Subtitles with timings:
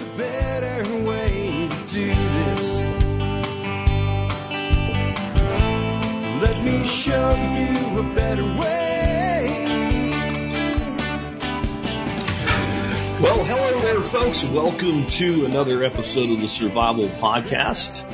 [0.00, 2.78] a better way to do this.
[6.40, 9.70] Let me show you a better way.
[13.20, 14.44] Well, hello there, folks.
[14.44, 18.06] Welcome to another episode of the Survival Podcast.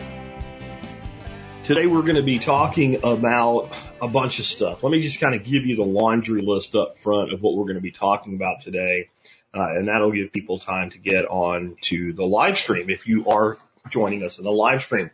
[1.63, 3.73] Today we're going to be talking about
[4.03, 4.83] a bunch of stuff.
[4.83, 7.65] Let me just kind of give you the laundry list up front of what we're
[7.65, 9.09] going to be talking about today.
[9.57, 13.27] Uh, and that'll give people time to get on to the live stream if you
[13.29, 13.57] are
[13.89, 15.11] joining us in the live stream.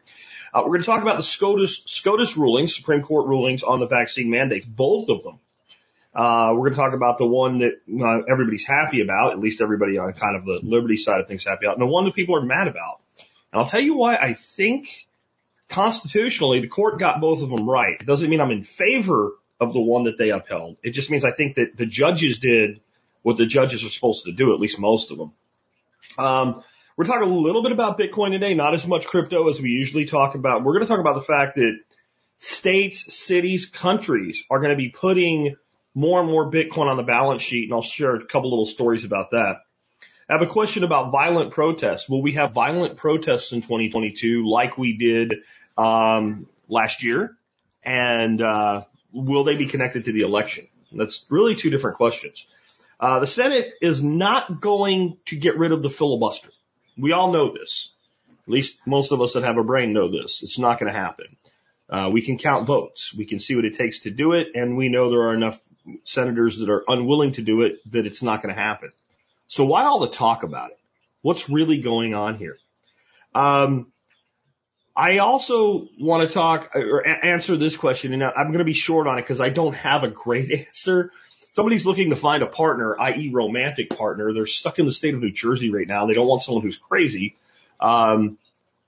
[0.53, 3.87] Uh, we're going to talk about the SCOTUS, SCOTUS rulings, Supreme Court rulings on the
[3.87, 5.39] vaccine mandates, both of them.
[6.15, 9.61] Uh, we're going to talk about the one that uh, everybody's happy about, at least
[9.61, 12.15] everybody on kind of the liberty side of things happy about, and the one that
[12.15, 13.01] people are mad about.
[13.53, 14.89] And I'll tell you why I think
[15.69, 17.97] constitutionally, the court got both of them right.
[17.99, 20.77] It doesn't mean I'm in favor of the one that they upheld.
[20.83, 22.81] It just means I think that the judges did
[23.23, 25.33] what the judges are supposed to do, at least most of them.
[26.19, 26.63] Um,
[26.97, 30.05] we're talking a little bit about Bitcoin today, not as much crypto as we usually
[30.05, 30.63] talk about.
[30.63, 31.79] We're going to talk about the fact that
[32.39, 35.57] states, cities, countries are going to be putting
[35.95, 39.05] more and more Bitcoin on the balance sheet, and I'll share a couple little stories
[39.05, 39.57] about that.
[40.29, 42.09] I have a question about violent protests.
[42.09, 45.35] Will we have violent protests in 2022 like we did
[45.77, 47.37] um, last year,
[47.83, 50.69] and uh, will they be connected to the election?
[50.91, 52.47] That's really two different questions.
[53.03, 56.51] Uh, the Senate is not going to get rid of the filibuster.
[56.97, 57.93] We all know this.
[58.47, 60.45] At least most of us that have a brain know this.
[60.45, 61.37] It's not going to happen.
[61.91, 63.13] Uh, we can count votes.
[63.13, 65.61] We can see what it takes to do it, and we know there are enough
[66.05, 68.93] senators that are unwilling to do it that it's not going to happen.
[69.49, 70.79] So why all the talk about it?
[71.23, 72.57] What's really going on here?
[73.35, 73.91] Um,
[74.95, 79.09] I also want to talk or answer this question, and I'm going to be short
[79.09, 81.11] on it because I don't have a great answer.
[81.53, 84.33] Somebody's looking to find a partner, i.e., romantic partner.
[84.33, 86.07] They're stuck in the state of New Jersey right now.
[86.07, 87.37] They don't want someone who's crazy.
[87.79, 88.39] Um,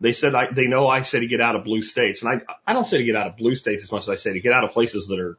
[0.00, 2.40] they said I, they know I say to get out of blue states, and I
[2.66, 4.40] I don't say to get out of blue states as much as I say to
[4.40, 5.38] get out of places that are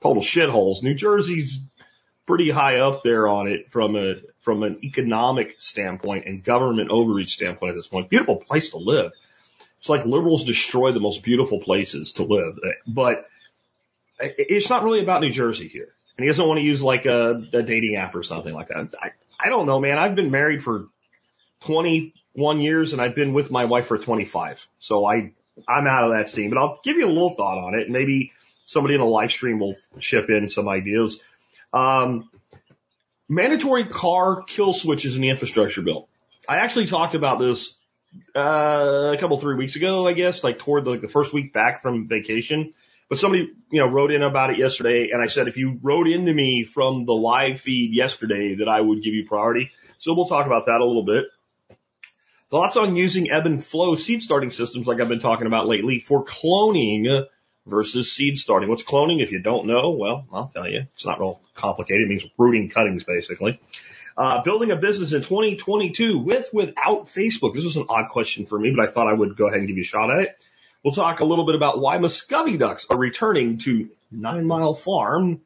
[0.00, 0.82] total shitholes.
[0.82, 1.60] New Jersey's
[2.26, 7.34] pretty high up there on it from a from an economic standpoint and government overreach
[7.34, 8.10] standpoint at this point.
[8.10, 9.12] Beautiful place to live.
[9.78, 13.26] It's like liberals destroy the most beautiful places to live, but
[14.18, 15.94] it's not really about New Jersey here.
[16.18, 18.92] And he doesn't want to use like a, a dating app or something like that.
[19.00, 19.98] I, I don't know, man.
[19.98, 20.88] I've been married for
[21.60, 24.66] 21 years and I've been with my wife for 25.
[24.80, 25.32] So I,
[25.68, 27.88] I'm out of that scene, but I'll give you a little thought on it.
[27.88, 28.32] Maybe
[28.64, 31.22] somebody in the live stream will chip in some ideas.
[31.72, 32.28] Um,
[33.28, 36.08] mandatory car kill switches in the infrastructure bill.
[36.48, 37.76] I actually talked about this
[38.34, 41.52] uh, a couple three weeks ago, I guess, like toward the, like the first week
[41.52, 42.72] back from vacation.
[43.08, 46.08] But somebody, you know, wrote in about it yesterday, and I said if you wrote
[46.08, 49.70] into me from the live feed yesterday, that I would give you priority.
[49.98, 51.24] So we'll talk about that a little bit.
[52.50, 56.00] Thoughts on using ebb and flow seed starting systems, like I've been talking about lately,
[56.00, 57.26] for cloning
[57.66, 58.68] versus seed starting.
[58.68, 59.22] What's cloning?
[59.22, 60.86] If you don't know, well, I'll tell you.
[60.94, 62.04] It's not real complicated.
[62.04, 63.60] It means rooting cuttings, basically.
[64.16, 67.54] Uh, building a business in 2022 with, without Facebook.
[67.54, 69.68] This was an odd question for me, but I thought I would go ahead and
[69.68, 70.36] give you a shot at it.
[70.84, 75.40] We'll talk a little bit about why Muscovy ducks are returning to Nine Mile Farm.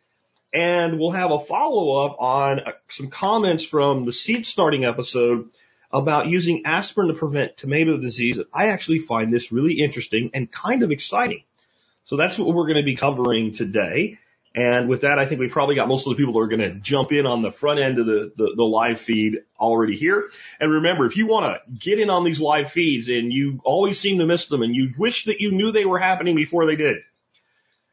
[0.55, 5.49] And we'll have a follow up on uh, some comments from the seed starting episode
[5.91, 8.39] about using aspirin to prevent tomato disease.
[8.53, 11.45] I actually find this really interesting and kind of exciting.
[12.05, 14.19] So that's what we're going to be covering today.
[14.55, 16.61] And with that, I think we probably got most of the people that are going
[16.61, 20.29] to jump in on the front end of the, the, the live feed already here.
[20.61, 23.99] And remember, if you want to get in on these live feeds and you always
[23.99, 26.77] seem to miss them and you wish that you knew they were happening before they
[26.77, 26.99] did,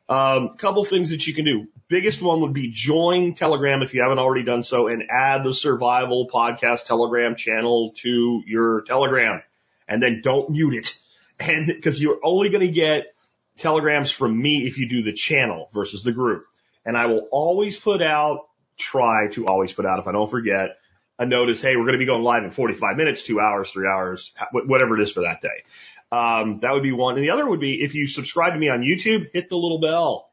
[0.09, 1.67] um, couple things that you can do.
[1.87, 5.53] Biggest one would be join Telegram if you haven't already done so and add the
[5.53, 9.41] survival podcast Telegram channel to your Telegram
[9.87, 10.99] and then don't mute it.
[11.41, 13.15] And because you're only going to get
[13.57, 16.45] telegrams from me if you do the channel versus the group.
[16.89, 20.77] And I will always put out, try to always put out if I don't forget,
[21.19, 23.87] a notice, hey, we're going to be going live in 45 minutes, two hours, three
[23.87, 25.65] hours, whatever it is for that day.
[26.11, 27.13] Um, that would be one.
[27.13, 29.79] And the other would be if you subscribe to me on YouTube, hit the little
[29.79, 30.31] bell.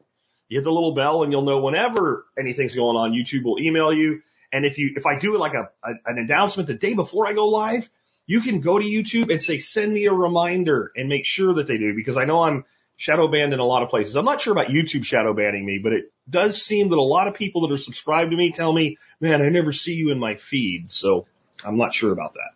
[0.49, 3.93] You hit the little bell and you'll know whenever anything's going on, YouTube will email
[3.93, 4.23] you.
[4.51, 7.27] And if you, if I do it like a, a an announcement the day before
[7.27, 7.87] I go live,
[8.25, 11.67] you can go to YouTube and say, send me a reminder and make sure that
[11.67, 12.65] they do because I know I'm
[12.97, 14.15] shadow banned in a lot of places.
[14.15, 17.27] I'm not sure about YouTube shadow banning me, but it does seem that a lot
[17.27, 20.19] of people that are subscribed to me tell me, man, I never see you in
[20.19, 20.91] my feed.
[20.91, 21.27] So
[21.63, 22.51] I'm not sure about that.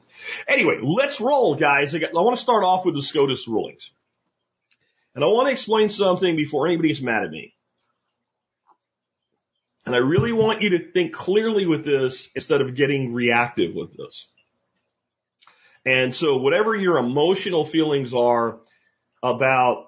[0.48, 1.96] Anyway, let's roll, guys.
[1.96, 3.92] I, got, I want to start off with the SCOTUS rulings.
[5.14, 7.54] And I want to explain something before anybody gets mad at me.
[9.86, 13.96] And I really want you to think clearly with this instead of getting reactive with
[13.96, 14.28] this.
[15.86, 18.60] And so whatever your emotional feelings are
[19.24, 19.88] about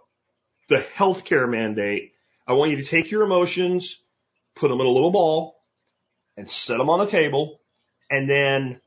[0.69, 2.13] the healthcare mandate,
[2.47, 3.97] I want you to take your emotions,
[4.55, 5.55] put them in a little ball
[6.37, 7.59] and set them on the table.
[8.09, 8.81] And then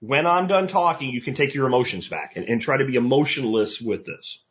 [0.00, 2.96] when I'm done talking, you can take your emotions back and, and try to be
[2.96, 4.42] emotionless with this.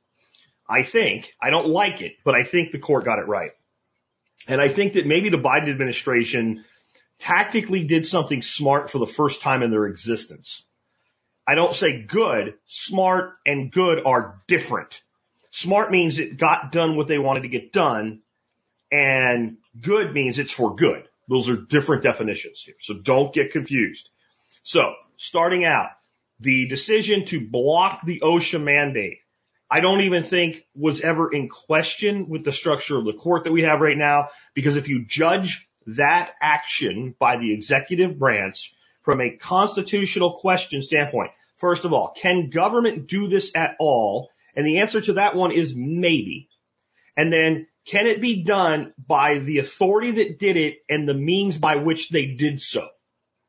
[0.68, 3.51] I think, I don't like it, but I think the court got it right.
[4.48, 6.63] And I think that maybe the Biden administration
[7.18, 10.63] tactically did something smart for the first time in their existence.
[11.45, 15.01] I don't say good, smart and good are different.
[15.51, 18.22] Smart means it got done what they wanted to get done
[18.92, 21.07] and good means it's for good.
[21.28, 22.75] Those are different definitions here.
[22.80, 24.10] So don't get confused.
[24.63, 25.90] So starting out,
[26.40, 29.19] the decision to block the OSHA mandate,
[29.69, 33.52] I don't even think was ever in question with the structure of the court that
[33.52, 38.74] we have right now, because if you judge that action by the executive branch
[39.04, 44.31] from a constitutional question standpoint, first of all, can government do this at all?
[44.59, 46.50] And the answer to that one is maybe.
[47.15, 51.57] And then can it be done by the authority that did it and the means
[51.57, 52.85] by which they did so?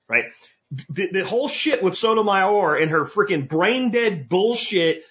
[0.08, 0.26] Right?
[0.70, 5.02] The, the whole shit with Sotomayor and her freaking brain dead bullshit,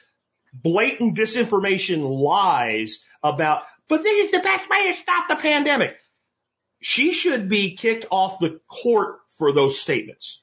[0.53, 5.97] blatant disinformation lies about, but this is the best way to stop the pandemic.
[6.79, 10.41] She should be kicked off the court for those statements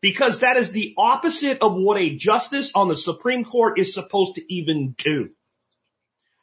[0.00, 4.36] because that is the opposite of what a justice on the Supreme Court is supposed
[4.36, 5.30] to even do.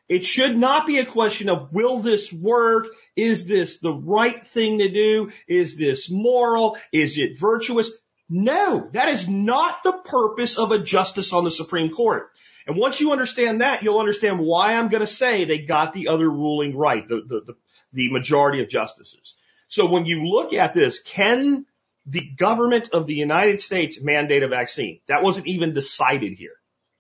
[0.08, 2.88] It should not be a question of will this work?
[3.16, 5.32] Is this the right thing to do?
[5.48, 6.78] Is this moral?
[6.94, 7.92] Is it virtuous?
[8.30, 12.30] No, that is not the purpose of a justice on the Supreme Court.
[12.66, 16.10] And once you understand that, you'll understand why I'm going to say they got the
[16.10, 17.56] other ruling right, the, the, the,
[17.94, 19.36] the majority of justices.
[19.70, 21.66] So when you look at this, can
[22.08, 25.02] the government of the United States mandate a vaccine?
[25.08, 26.56] That wasn't even decided here.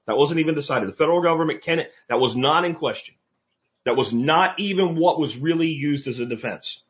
[0.05, 0.89] That wasn't even decided.
[0.89, 3.15] The federal government can, it that was not in question.
[3.85, 6.83] That was not even what was really used as a defense,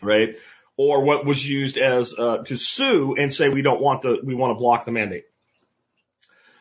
[0.00, 0.36] right?
[0.76, 4.34] Or what was used as uh, to sue and say we don't want the we
[4.34, 5.24] want to block the mandate.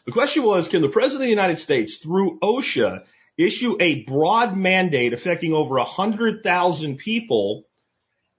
[0.05, 3.03] The question was, can the president of the United States, through OSHA,
[3.37, 7.65] issue a broad mandate affecting over a hundred thousand people?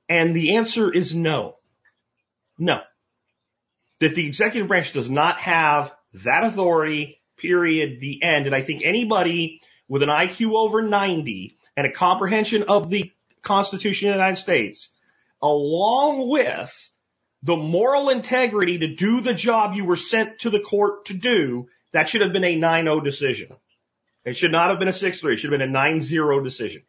[0.08, 1.56] And the answer is no.
[2.58, 2.80] No.
[4.00, 8.46] That the executive branch does not have that authority period, the end.
[8.46, 13.12] And I think anybody with an IQ over 90 and a comprehension of the
[13.42, 14.90] Constitution of the United States,
[15.42, 16.90] along with
[17.42, 21.68] the moral integrity to do the job you were sent to the court to do,
[21.92, 23.48] that should have been a 9-0 decision.
[24.24, 25.32] It should not have been a 6-3.
[25.32, 26.82] It should have been a 9-0 decision.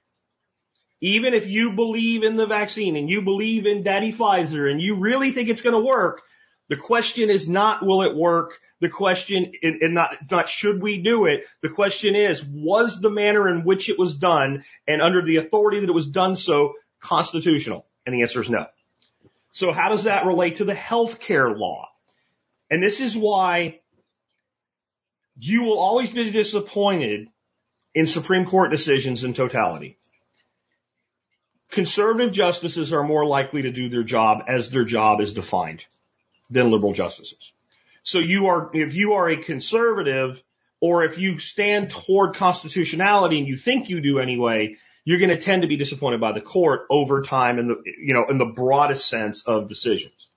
[1.02, 4.96] Even if you believe in the vaccine and you believe in Daddy Pfizer and you
[4.96, 6.22] really think it's going to work,
[6.70, 8.60] the question is not will it work?
[8.82, 11.46] The question, and not, not should we do it?
[11.62, 15.80] The question is, was the manner in which it was done and under the authority
[15.80, 17.86] that it was done so constitutional?
[18.06, 18.68] And the answer is no.
[19.52, 21.90] So how does that relate to the healthcare law?
[22.70, 23.80] And this is why
[25.38, 27.30] you will always be disappointed
[27.94, 29.98] in Supreme Court decisions in totality.
[31.72, 35.86] Conservative justices are more likely to do their job as their job is defined
[36.50, 37.52] than liberal justices.
[38.04, 40.42] So you are, if you are a conservative
[40.80, 45.38] or if you stand toward constitutionality and you think you do anyway, you're going to
[45.38, 48.46] tend to be disappointed by the court over time in the, you know, in the
[48.46, 50.30] broadest sense of decisions.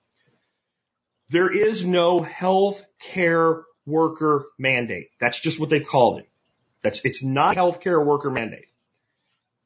[1.30, 5.10] There is no health care worker mandate.
[5.20, 6.28] That's just what they've called it.
[6.82, 8.66] That's, it's not healthcare worker mandate.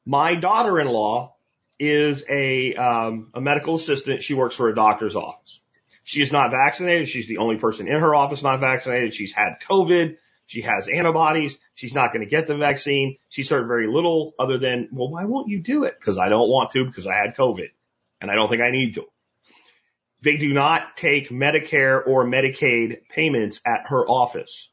[0.05, 1.35] My daughter-in-law
[1.79, 4.23] is a, um, a medical assistant.
[4.23, 5.61] She works for a doctor's office.
[6.03, 7.09] She is not vaccinated.
[7.09, 9.13] She's the only person in her office not vaccinated.
[9.13, 10.17] She's had COVID.
[10.45, 11.57] She has antibodies.
[11.75, 13.17] She's not going to get the vaccine.
[13.29, 15.95] She's heard very little other than, well, why won't you do it?
[15.97, 17.69] Because I don't want to because I had COVID
[18.19, 19.05] and I don't think I need to.
[20.21, 24.69] They do not take Medicare or Medicaid payments at her office.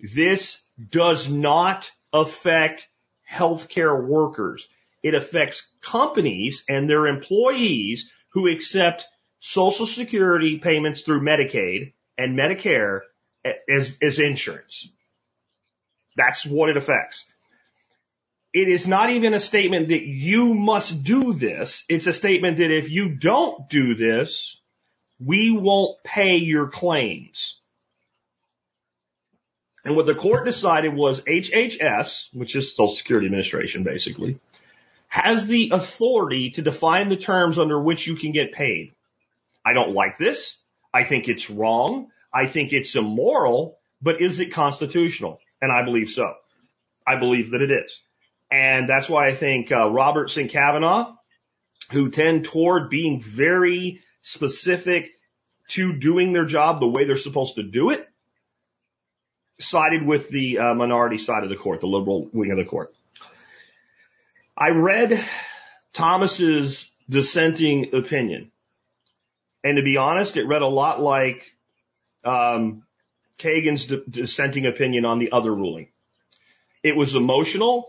[0.00, 0.58] This
[0.90, 2.88] does not affect
[3.30, 4.66] healthcare workers.
[5.08, 9.06] It affects companies and their employees who accept
[9.40, 13.00] Social Security payments through Medicaid and Medicare
[13.66, 14.90] as, as insurance.
[16.14, 17.24] That's what it affects.
[18.52, 21.84] It is not even a statement that you must do this.
[21.88, 24.60] It's a statement that if you don't do this,
[25.18, 27.58] we won't pay your claims.
[29.86, 34.38] And what the court decided was HHS, which is Social Security Administration basically,
[35.08, 38.92] has the authority to define the terms under which you can get paid.
[39.64, 40.56] I don't like this.
[40.92, 42.08] I think it's wrong.
[42.32, 45.40] I think it's immoral, but is it constitutional?
[45.60, 46.34] And I believe so.
[47.06, 48.00] I believe that it is.
[48.50, 51.14] And that's why I think uh, Roberts and Kavanaugh,
[51.90, 55.10] who tend toward being very specific
[55.68, 58.06] to doing their job the way they're supposed to do it,
[59.58, 62.92] sided with the uh, minority side of the court, the liberal wing of the court.
[64.60, 65.24] I read
[65.92, 68.50] Thomas's dissenting opinion.
[69.62, 71.52] And to be honest, it read a lot like
[72.24, 72.82] um,
[73.38, 75.88] Kagan's dissenting opinion on the other ruling.
[76.82, 77.86] It was emotional.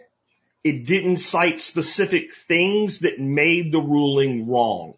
[0.63, 4.93] It didn't cite specific things that made the ruling wrong.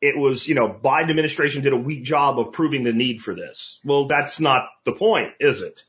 [0.00, 3.34] It was, you know, Biden administration did a weak job of proving the need for
[3.34, 3.80] this.
[3.84, 5.84] Well, that's not the point, is it?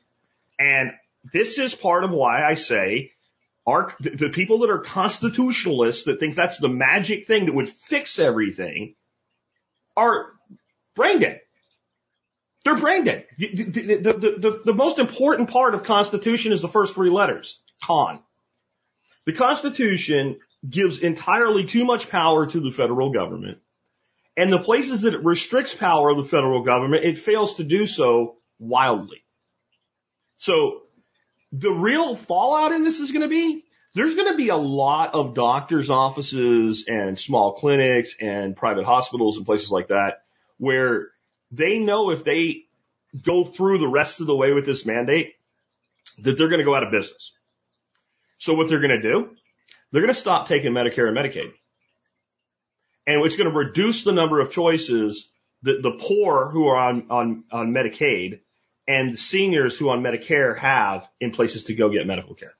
[0.58, 0.92] And
[1.32, 3.12] this is part of why I say
[3.68, 8.18] our, the people that are constitutionalists that think that's the magic thing that would fix
[8.18, 8.94] everything
[9.94, 10.32] are
[10.94, 11.42] brain dead.
[12.64, 13.26] They're brain dead.
[13.36, 18.20] The, the, the, the, most important part of Constitution is the first three letters, con.
[19.26, 23.58] The Constitution gives entirely too much power to the federal government.
[24.34, 27.86] And the places that it restricts power of the federal government, it fails to do
[27.86, 29.24] so wildly.
[30.38, 30.84] So
[31.52, 33.64] the real fallout in this is going to be
[33.94, 39.38] there's going to be a lot of doctors' offices and small clinics and private hospitals
[39.38, 40.22] and places like that
[40.58, 41.08] where
[41.50, 42.64] they know if they
[43.22, 45.34] go through the rest of the way with this mandate
[46.18, 47.32] that they're going to go out of business.
[48.38, 49.30] So what they're going to do,
[49.90, 51.52] they're going to stop taking Medicare and Medicaid.
[53.06, 55.30] And it's going to reduce the number of choices
[55.62, 58.40] that the poor who are on, on, on Medicaid
[58.88, 62.54] and seniors who on Medicare have in places to go get medical care.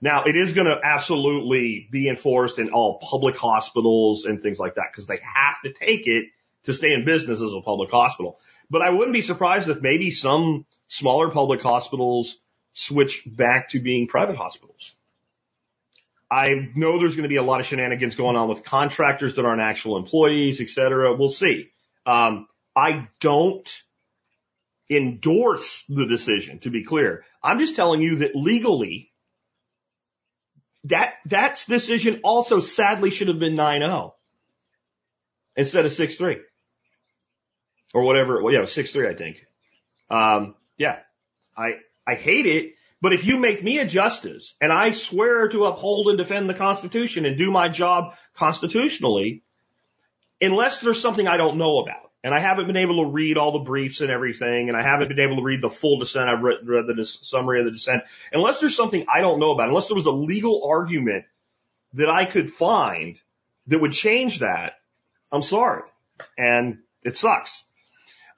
[0.00, 4.74] Now, it is going to absolutely be enforced in all public hospitals and things like
[4.74, 6.26] that because they have to take it
[6.64, 8.38] to stay in business as a public hospital.
[8.68, 12.36] But I wouldn't be surprised if maybe some smaller public hospitals
[12.74, 14.92] switch back to being private hospitals.
[16.30, 19.46] I know there's going to be a lot of shenanigans going on with contractors that
[19.46, 21.14] aren't actual employees, et cetera.
[21.14, 21.70] We'll see.
[22.04, 23.82] Um, I don't
[24.90, 27.24] endorse the decision, to be clear.
[27.42, 29.10] I'm just telling you that legally,
[30.84, 34.12] that, that decision also sadly should have been 9-0
[35.56, 36.40] instead of 6-3
[37.94, 38.42] or whatever.
[38.42, 39.46] Well, yeah, 6-3, I think.
[40.10, 40.98] Um, yeah,
[41.56, 41.74] I,
[42.06, 42.74] I hate it.
[43.00, 46.54] But if you make me a justice and I swear to uphold and defend the
[46.54, 49.42] Constitution and do my job constitutionally,
[50.40, 53.52] unless there's something I don't know about, and I haven't been able to read all
[53.52, 56.26] the briefs and everything, and I haven't been able to read the full dissent.
[56.26, 58.02] I've read, read the summary of the dissent.
[58.32, 61.26] Unless there's something I don't know about, unless there was a legal argument
[61.92, 63.20] that I could find
[63.66, 64.78] that would change that,
[65.30, 65.82] I'm sorry.
[66.38, 67.62] And it sucks.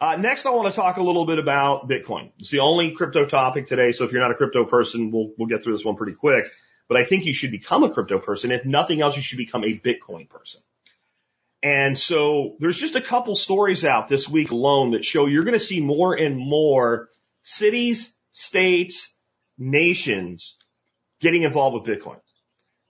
[0.00, 2.32] Uh, next, I want to talk a little bit about Bitcoin.
[2.40, 3.92] It's the only crypto topic today.
[3.92, 6.50] So if you're not a crypto person, we'll, we'll get through this one pretty quick.
[6.88, 8.50] But I think you should become a crypto person.
[8.50, 10.60] If nothing else, you should become a Bitcoin person.
[11.66, 15.58] And so there's just a couple stories out this week alone that show you're going
[15.58, 17.08] to see more and more
[17.42, 19.12] cities, states,
[19.58, 20.54] nations
[21.20, 22.20] getting involved with Bitcoin.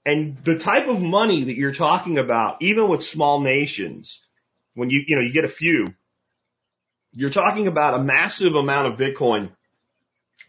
[0.05, 4.21] And the type of money that you're talking about, even with small nations,
[4.75, 5.87] when you, you know, you get a few,
[7.15, 9.53] you're talking about a massive amount of Bitcoin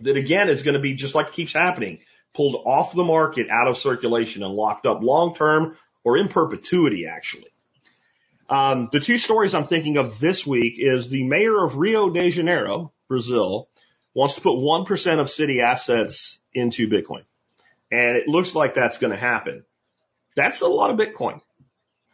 [0.02, 2.00] that again is going to be just like it keeps happening,
[2.36, 7.08] pulled off the market, out of circulation and locked up long term or in perpetuity
[7.08, 7.48] actually.
[8.50, 12.30] Um, the two stories I'm thinking of this week is the mayor of Rio de
[12.30, 13.68] Janeiro, Brazil,
[14.14, 17.24] wants to put 1% of city assets into Bitcoin.
[17.92, 19.64] And it looks like that's going to happen.
[20.36, 21.42] That's a lot of Bitcoin.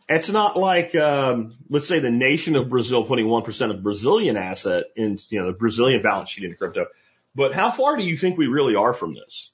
[0.10, 4.86] It's not like, um, let's say the nation of Brazil putting 1% of Brazilian asset
[4.96, 6.88] in, you know, the Brazilian balance sheet into crypto.
[7.36, 9.52] But how far do you think we really are from this?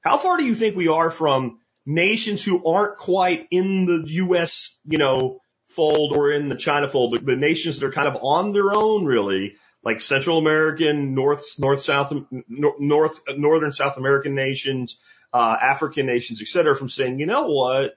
[0.00, 4.76] How far do you think we are from nations who aren't quite in the U.S.,
[4.84, 8.18] you know, fold or in the China fold, the, the nations that are kind of
[8.22, 12.12] on their own really, like Central American, North, North, South,
[12.48, 14.98] North, Northern South American nations,
[15.32, 17.96] uh, African nations, et cetera, from saying, you know what?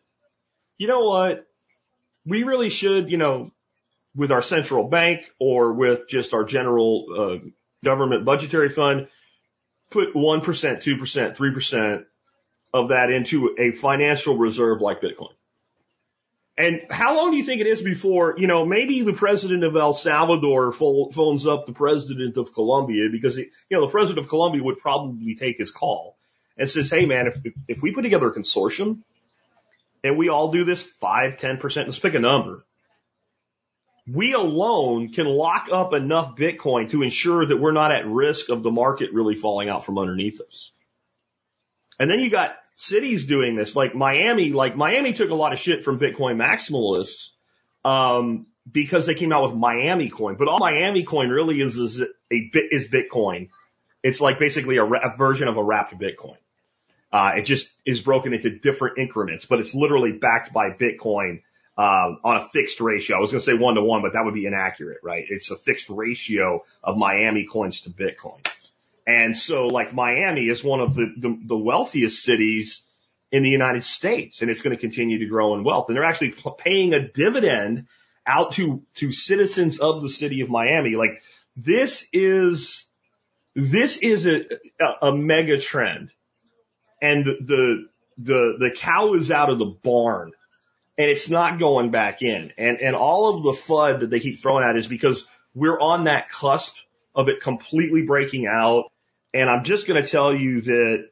[0.78, 1.48] You know what?
[2.26, 3.52] We really should, you know,
[4.16, 7.50] with our central bank or with just our general, uh,
[7.84, 9.08] government budgetary fund,
[9.90, 12.06] put 1%, 2%, 3%
[12.74, 15.34] of that into a financial reserve like Bitcoin.
[16.62, 19.76] And how long do you think it is before, you know, maybe the president of
[19.76, 24.64] El Salvador phones up the president of Colombia because, you know, the president of Colombia
[24.64, 26.18] would probably take his call
[26.58, 27.38] and says, Hey man, if,
[27.68, 29.00] if we put together a consortium
[30.04, 32.66] and we all do this five, ten percent, let's pick a number.
[34.08, 38.64] we alone can lock up enough Bitcoin to ensure that we're not at risk of
[38.64, 40.72] the market really falling out from underneath us.
[42.00, 45.60] And then you got cities doing this, like Miami, like Miami took a lot of
[45.60, 47.30] shit from Bitcoin maximalists,
[47.84, 52.02] um, because they came out with Miami coin, but all Miami coin really is, is
[52.02, 53.50] a bit, is Bitcoin.
[54.04, 56.38] It's like basically a, a version of a wrapped Bitcoin.
[57.12, 61.42] Uh, it just is broken into different increments, but it's literally backed by Bitcoin
[61.78, 63.18] uh, on a fixed ratio.
[63.18, 65.26] I was going to say one to one, but that would be inaccurate, right?
[65.28, 68.46] It's a fixed ratio of Miami coins to Bitcoin.
[69.06, 72.84] And so like Miami is one of the, the, the wealthiest cities
[73.32, 75.88] in the United States and it's going to continue to grow in wealth.
[75.88, 77.88] And they're actually paying a dividend
[78.28, 80.96] out to, to citizens of the city of Miami.
[80.96, 81.22] Like
[81.56, 82.86] this is,
[83.56, 84.46] this is a,
[84.80, 86.12] a, a mega trend
[87.02, 90.32] and the, the, the cow is out of the barn
[90.98, 92.54] and it's not going back in.
[92.58, 96.04] And, and all of the FUD that they keep throwing at is because we're on
[96.04, 96.76] that cusp
[97.16, 98.92] of it completely breaking out.
[99.34, 101.10] And I'm just going to tell you that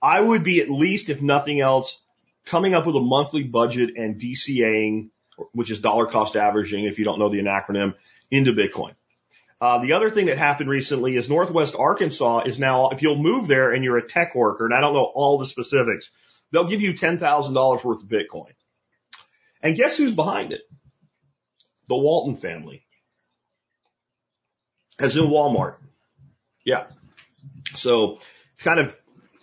[0.00, 1.98] I would be at least, if nothing else,
[2.46, 5.10] coming up with a monthly budget and DCAing,
[5.52, 7.94] which is dollar cost averaging, if you don't know the acronym,
[8.30, 8.94] into Bitcoin.
[9.60, 13.46] Uh, the other thing that happened recently is Northwest Arkansas is now, if you'll move
[13.46, 16.10] there and you're a tech worker, and I don't know all the specifics,
[16.50, 18.50] they'll give you $10,000 worth of Bitcoin.
[19.62, 20.62] And guess who's behind it?
[21.88, 22.84] The Walton family.
[25.02, 25.76] As in Walmart.
[26.64, 26.86] Yeah.
[27.74, 28.18] So
[28.54, 28.96] it's kind of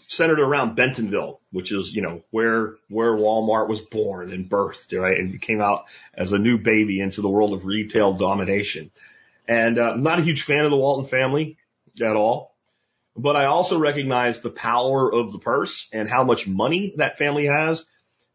[0.07, 5.17] centered around Bentonville, which is, you know, where, where Walmart was born and birthed, right?
[5.17, 8.91] And came out as a new baby into the world of retail domination.
[9.47, 11.57] And uh, I'm not a huge fan of the Walton family
[12.01, 12.55] at all,
[13.15, 17.45] but I also recognize the power of the purse and how much money that family
[17.45, 17.85] has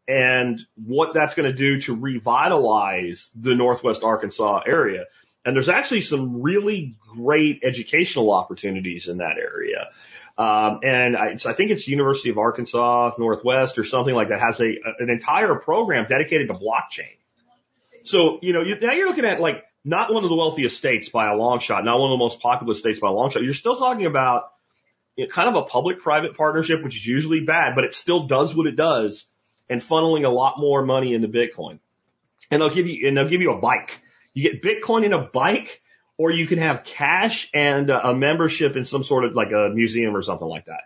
[0.07, 5.05] and what that's going to do to revitalize the Northwest Arkansas area.
[5.45, 9.89] And there's actually some really great educational opportunities in that area.
[10.37, 14.41] Um, and I, so I think it's University of Arkansas Northwest or something like that
[14.41, 17.15] has a, an entire program dedicated to blockchain.
[18.03, 21.09] So, you know, you, now you're looking at like not one of the wealthiest states
[21.09, 23.43] by a long shot, not one of the most populous states by a long shot.
[23.43, 24.51] You're still talking about
[25.15, 28.53] you know, kind of a public-private partnership, which is usually bad, but it still does
[28.53, 29.25] what it does
[29.69, 31.79] and funneling a lot more money into Bitcoin.
[32.51, 34.01] And they'll give you, and they'll give you a bike.
[34.35, 35.81] You get Bitcoin in a bike,
[36.17, 40.15] or you can have cash and a membership in some sort of like a museum
[40.15, 40.81] or something like that.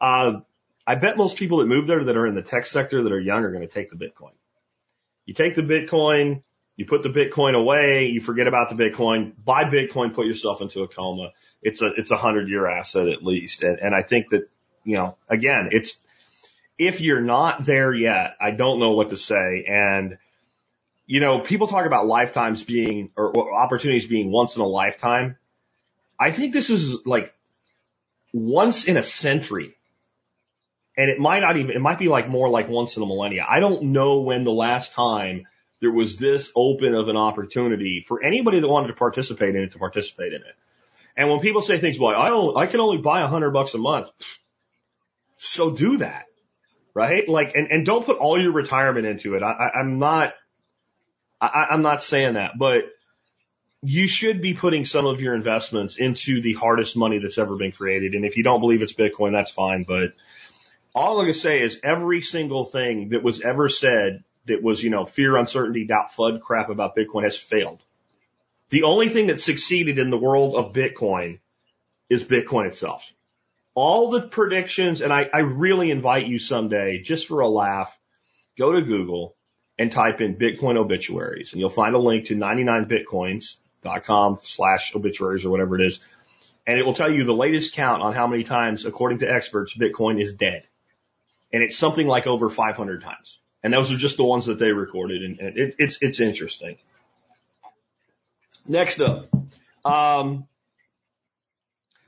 [0.00, 0.40] Uh,
[0.86, 3.20] I bet most people that move there that are in the tech sector that are
[3.20, 4.32] young are going to take the Bitcoin.
[5.26, 6.42] You take the Bitcoin,
[6.76, 10.82] you put the Bitcoin away, you forget about the Bitcoin, buy Bitcoin, put yourself into
[10.82, 11.32] a coma.
[11.62, 13.62] It's a, it's a hundred year asset at least.
[13.62, 14.48] And, and I think that,
[14.84, 15.98] you know, again, it's,
[16.78, 19.66] if you're not there yet, I don't know what to say.
[19.68, 20.16] And,
[21.10, 25.36] you know, people talk about lifetimes being, or, or opportunities being once in a lifetime.
[26.16, 27.34] I think this is like
[28.32, 29.76] once in a century.
[30.96, 33.44] And it might not even, it might be like more like once in a millennia.
[33.48, 35.48] I don't know when the last time
[35.80, 39.72] there was this open of an opportunity for anybody that wanted to participate in it
[39.72, 40.54] to participate in it.
[41.16, 43.74] And when people say things like, I don't, I can only buy a hundred bucks
[43.74, 44.08] a month.
[45.38, 46.26] So do that.
[46.94, 47.28] Right?
[47.28, 49.42] Like, and, and don't put all your retirement into it.
[49.42, 50.34] I, I, I'm not,
[51.40, 52.84] I, I'm not saying that, but
[53.82, 57.72] you should be putting some of your investments into the hardest money that's ever been
[57.72, 58.14] created.
[58.14, 59.84] And if you don't believe it's Bitcoin, that's fine.
[59.84, 60.12] But
[60.94, 64.82] all I'm going to say is every single thing that was ever said that was,
[64.82, 67.82] you know, fear, uncertainty, doubt, FUD crap about Bitcoin has failed.
[68.68, 71.40] The only thing that succeeded in the world of Bitcoin
[72.08, 73.10] is Bitcoin itself.
[73.74, 77.96] All the predictions, and I, I really invite you someday, just for a laugh,
[78.58, 79.36] go to Google
[79.80, 85.50] and type in Bitcoin obituaries and you'll find a link to 99bitcoins.com slash obituaries or
[85.50, 86.00] whatever it is.
[86.66, 89.74] And it will tell you the latest count on how many times, according to experts,
[89.74, 90.64] Bitcoin is dead.
[91.50, 93.38] And it's something like over 500 times.
[93.62, 96.76] And those are just the ones that they recorded, and, it, it's it's interesting.
[98.66, 99.28] Next up,
[99.84, 100.46] um,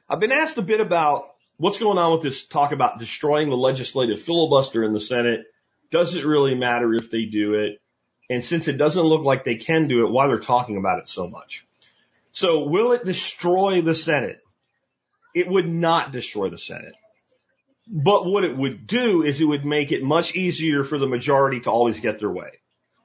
[0.09, 3.57] I've been asked a bit about what's going on with this talk about destroying the
[3.57, 5.52] legislative filibuster in the Senate.
[5.93, 7.81] Does it really matter if they do it?
[8.29, 11.07] And since it doesn't look like they can do it, why they're talking about it
[11.07, 11.67] so much?
[12.31, 14.41] So will it destroy the Senate?
[15.35, 16.95] It would not destroy the Senate.
[17.87, 21.61] But what it would do is it would make it much easier for the majority
[21.61, 22.61] to always get their way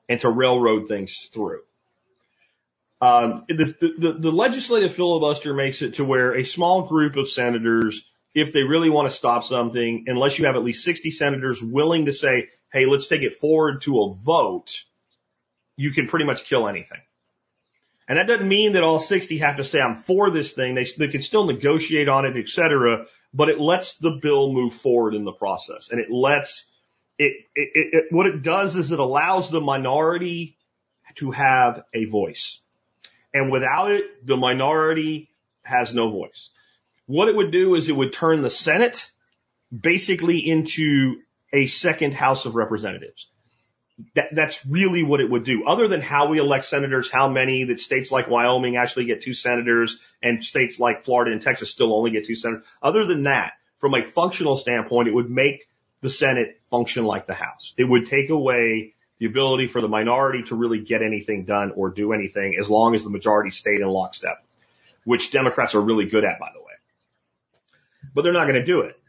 [0.08, 1.62] and to railroad things through.
[3.02, 8.04] Um, the, the, the legislative filibuster makes it to where a small group of senators,
[8.34, 12.06] if they really want to stop something, unless you have at least 60 senators willing
[12.06, 14.84] to say, hey, let's take it forward to a vote,
[15.76, 17.02] you can pretty much kill anything.
[18.08, 20.76] And that doesn't mean that all 60 have to say, I'm for this thing.
[20.76, 24.74] They, they can still negotiate on it, et cetera, but it lets the bill move
[24.74, 25.90] forward in the process.
[25.92, 26.66] And it lets
[27.20, 30.58] it, it, it, what it does is it allows the minority
[31.16, 32.62] to have a voice.
[33.34, 35.30] And without it, the minority
[35.64, 36.50] has no voice.
[37.08, 39.10] What it would do is it would turn the Senate
[39.78, 41.22] basically into
[41.54, 43.28] a second House of Representatives.
[44.14, 45.66] That, that's really what it would do.
[45.66, 49.34] Other than how we elect senators, how many that states like Wyoming actually get two
[49.34, 52.66] senators and states like Florida and Texas still only get two senators.
[52.82, 55.68] Other than that, from a functional standpoint, it would make
[56.02, 57.74] the Senate function like the House.
[57.78, 61.90] It would take away the ability for the minority to really get anything done or
[61.90, 64.44] do anything as long as the majority stayed in lockstep,
[65.06, 66.66] which Democrats are really good at, by the way.
[68.14, 69.00] But they're not going to do it.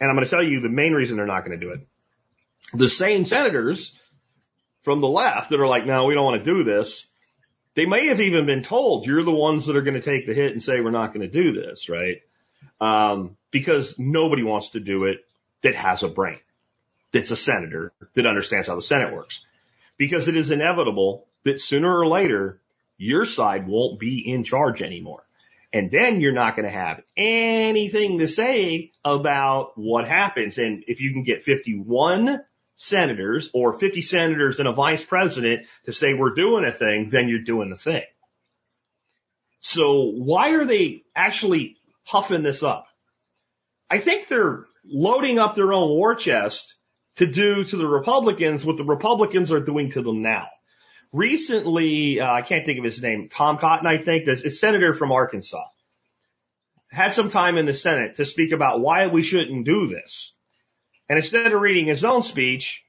[0.00, 1.86] And I'm going to tell you the main reason they're not going to do it.
[2.74, 3.96] The same senators
[4.82, 7.06] from the left that are like, no, we don't want to do this.
[7.74, 10.34] They may have even been told you're the ones that are going to take the
[10.34, 12.18] hit and say we're not going to do this, right?
[12.80, 15.24] Um, because nobody wants to do it
[15.62, 16.40] that has a brain,
[17.12, 19.40] that's a senator that understands how the Senate works.
[19.96, 22.60] Because it is inevitable that sooner or later
[22.98, 25.24] your side won't be in charge anymore.
[25.72, 30.58] And then you're not going to have anything to say about what happens.
[30.58, 32.40] And if you can get 51
[32.76, 37.28] senators or 50 senators and a vice president to say we're doing a thing, then
[37.28, 38.02] you're doing the thing.
[39.60, 42.86] So why are they actually huffing this up?
[43.88, 46.74] I think they're loading up their own war chest
[47.16, 50.48] to do to the Republicans what the Republicans are doing to them now.
[51.12, 54.94] Recently, uh, I can't think of his name, Tom Cotton, I think, this is senator
[54.94, 55.64] from Arkansas,
[56.90, 60.32] had some time in the Senate to speak about why we shouldn't do this.
[61.10, 62.82] And instead of reading his own speech,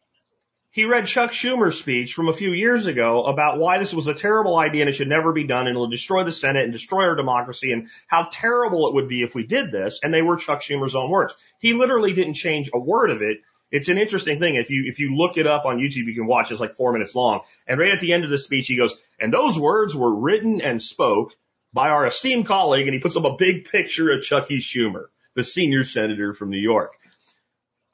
[0.74, 4.14] he read Chuck Schumer's speech from a few years ago about why this was a
[4.14, 7.04] terrible idea and it should never be done and it'll destroy the Senate and destroy
[7.04, 10.00] our democracy and how terrible it would be if we did this.
[10.02, 11.36] And they were Chuck Schumer's own words.
[11.60, 13.38] He literally didn't change a word of it.
[13.74, 14.54] It's an interesting thing.
[14.54, 16.52] If you, if you look it up on YouTube, you can watch.
[16.52, 17.42] It's like four minutes long.
[17.66, 20.62] And right at the end of the speech, he goes, and those words were written
[20.62, 21.36] and spoke
[21.74, 22.86] by our esteemed colleague.
[22.86, 26.60] And he puts up a big picture of Chucky Schumer, the senior senator from New
[26.60, 26.94] York.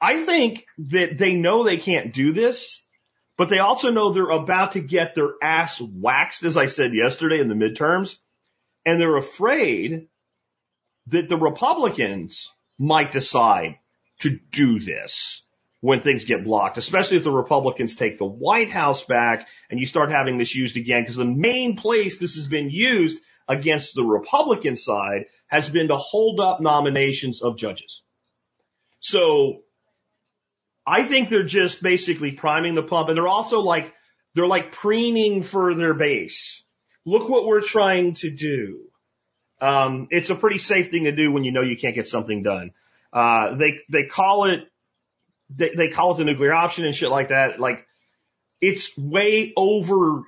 [0.02, 2.82] I think that they know they can't do this,
[3.38, 7.40] but they also know they're about to get their ass waxed, as I said yesterday
[7.40, 8.18] in the midterms.
[8.84, 10.08] And they're afraid
[11.06, 13.78] that the Republicans might decide
[14.18, 15.42] to do this
[15.80, 19.86] when things get blocked, especially if the Republicans take the White House back and you
[19.86, 24.04] start having this used again, because the main place this has been used against the
[24.04, 28.02] Republican side has been to hold up nominations of judges.
[29.00, 29.62] So
[30.86, 33.94] I think they're just basically priming the pump and they're also like,
[34.34, 36.62] they're like preening for their base.
[37.06, 38.82] Look what we're trying to do.
[39.62, 42.42] Um, it's a pretty safe thing to do when you know you can't get something
[42.42, 42.72] done.
[43.12, 44.68] Uh, they, they call it
[45.54, 47.60] they, they call it the nuclear option and shit like that.
[47.60, 47.86] Like
[48.60, 50.24] it's way oversold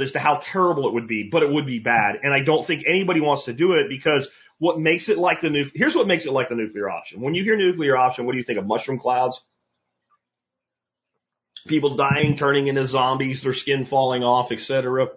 [0.00, 2.20] as to how terrible it would be, but it would be bad.
[2.22, 5.50] And I don't think anybody wants to do it because what makes it like the
[5.50, 7.20] nu- here's what makes it like the nuclear option.
[7.20, 9.42] When you hear nuclear option, what do you think of mushroom clouds?
[11.66, 15.08] People dying, turning into zombies, their skin falling off, etc.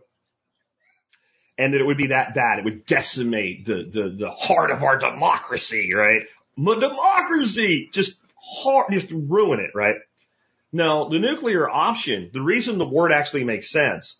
[1.58, 2.60] And that it would be that bad.
[2.60, 6.22] It would decimate the, the, the heart of our democracy, right?
[6.56, 7.90] My democracy!
[7.92, 8.17] Just
[8.48, 9.96] hard, just ruin it, right?
[10.72, 14.18] Now, the nuclear option, the reason the word actually makes sense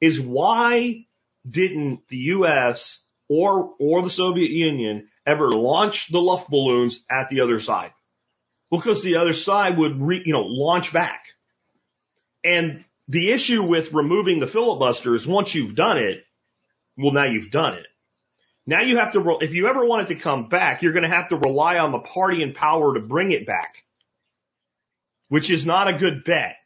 [0.00, 1.06] is why
[1.48, 3.02] didn't the U.S.
[3.28, 7.92] or, or the Soviet Union ever launch the Luft balloons at the other side?
[8.70, 11.24] Because the other side would, re, you know, launch back.
[12.44, 16.24] And the issue with removing the filibuster is once you've done it,
[16.96, 17.86] well, now you've done it.
[18.66, 21.08] Now you have to, if you ever want it to come back, you're going to
[21.08, 23.84] have to rely on the party in power to bring it back,
[25.28, 26.56] which is not a good bet.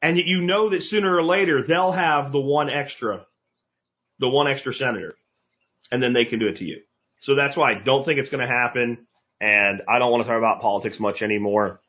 [0.00, 3.24] And you know that sooner or later they'll have the one extra,
[4.18, 5.14] the one extra senator,
[5.92, 6.80] and then they can do it to you.
[7.20, 9.06] So that's why I don't think it's going to happen.
[9.40, 11.80] And I don't want to talk about politics much anymore.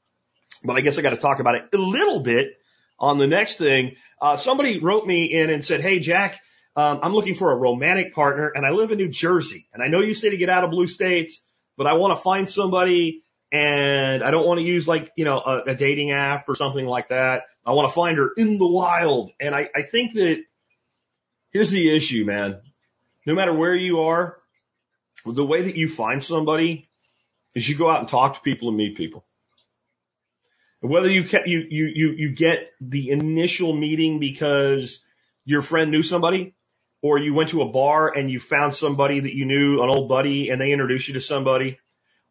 [0.64, 2.54] But I guess I got to talk about it a little bit
[3.00, 3.96] on the next thing.
[4.22, 6.40] Uh, somebody wrote me in and said, Hey, Jack,
[6.76, 9.68] um, I'm looking for a romantic partner and I live in New Jersey.
[9.74, 11.44] And I know you say to get out of blue states,
[11.78, 15.38] but I want to find somebody and I don't want to use like, you know,
[15.38, 17.44] a, a dating app or something like that.
[17.64, 19.32] I want to find her in the wild.
[19.40, 20.44] And I, I think that
[21.52, 22.60] here's the issue, man.
[23.26, 24.38] No matter where you are,
[25.26, 26.90] the way that you find somebody
[27.54, 29.24] is you go out and talk to people and meet people.
[30.82, 35.02] Whether you, you, you, you, you get the initial meeting because
[35.46, 36.56] your friend knew somebody
[37.04, 40.08] or you went to a bar and you found somebody that you knew, an old
[40.08, 41.78] buddy, and they introduced you to somebody,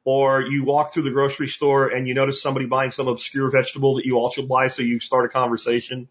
[0.02, 3.96] or you walk through the grocery store and you notice somebody buying some obscure vegetable
[3.96, 6.08] that you also buy, so you start a conversation,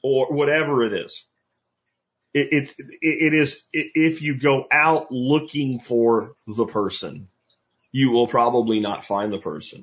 [0.00, 1.26] or whatever it is.
[2.32, 7.26] It, it, it is, if you go out looking for the person,
[7.90, 9.82] you will probably not find the person.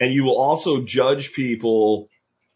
[0.00, 2.08] And you will also judge people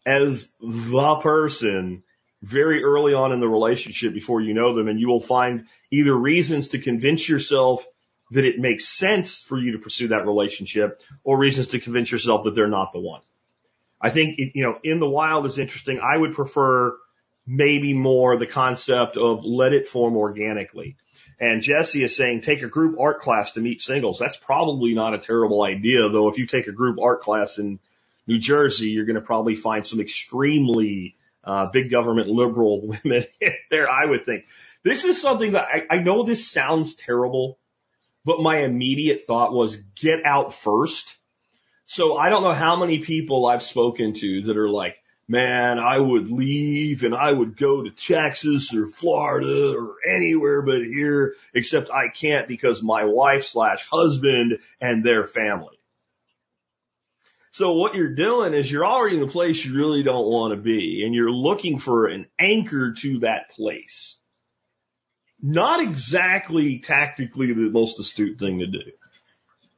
[0.03, 2.03] as the person
[2.41, 4.87] very early on in the relationship before you know them.
[4.87, 7.85] And you will find either reasons to convince yourself
[8.31, 12.43] that it makes sense for you to pursue that relationship or reasons to convince yourself
[12.43, 13.21] that they're not the one.
[14.01, 15.99] I think, you know, in the wild is interesting.
[15.99, 16.95] I would prefer
[17.45, 20.95] maybe more the concept of let it form organically.
[21.39, 24.19] And Jesse is saying take a group art class to meet singles.
[24.19, 26.29] That's probably not a terrible idea, though.
[26.29, 27.79] If you take a group art class in
[28.27, 33.25] New Jersey, you're going to probably find some extremely uh, big government liberal women
[33.69, 34.45] there, I would think.
[34.83, 37.59] This is something that I, I know this sounds terrible,
[38.25, 41.17] but my immediate thought was get out first.
[41.85, 44.97] So I don't know how many people I've spoken to that are like,
[45.27, 50.83] man, I would leave and I would go to Texas or Florida or anywhere but
[50.83, 55.78] here, except I can't because my wife slash husband and their family.
[57.59, 60.61] So what you're doing is you're already in the place you really don't want to
[60.61, 64.15] be and you're looking for an anchor to that place.
[65.41, 68.91] Not exactly tactically the most astute thing to do.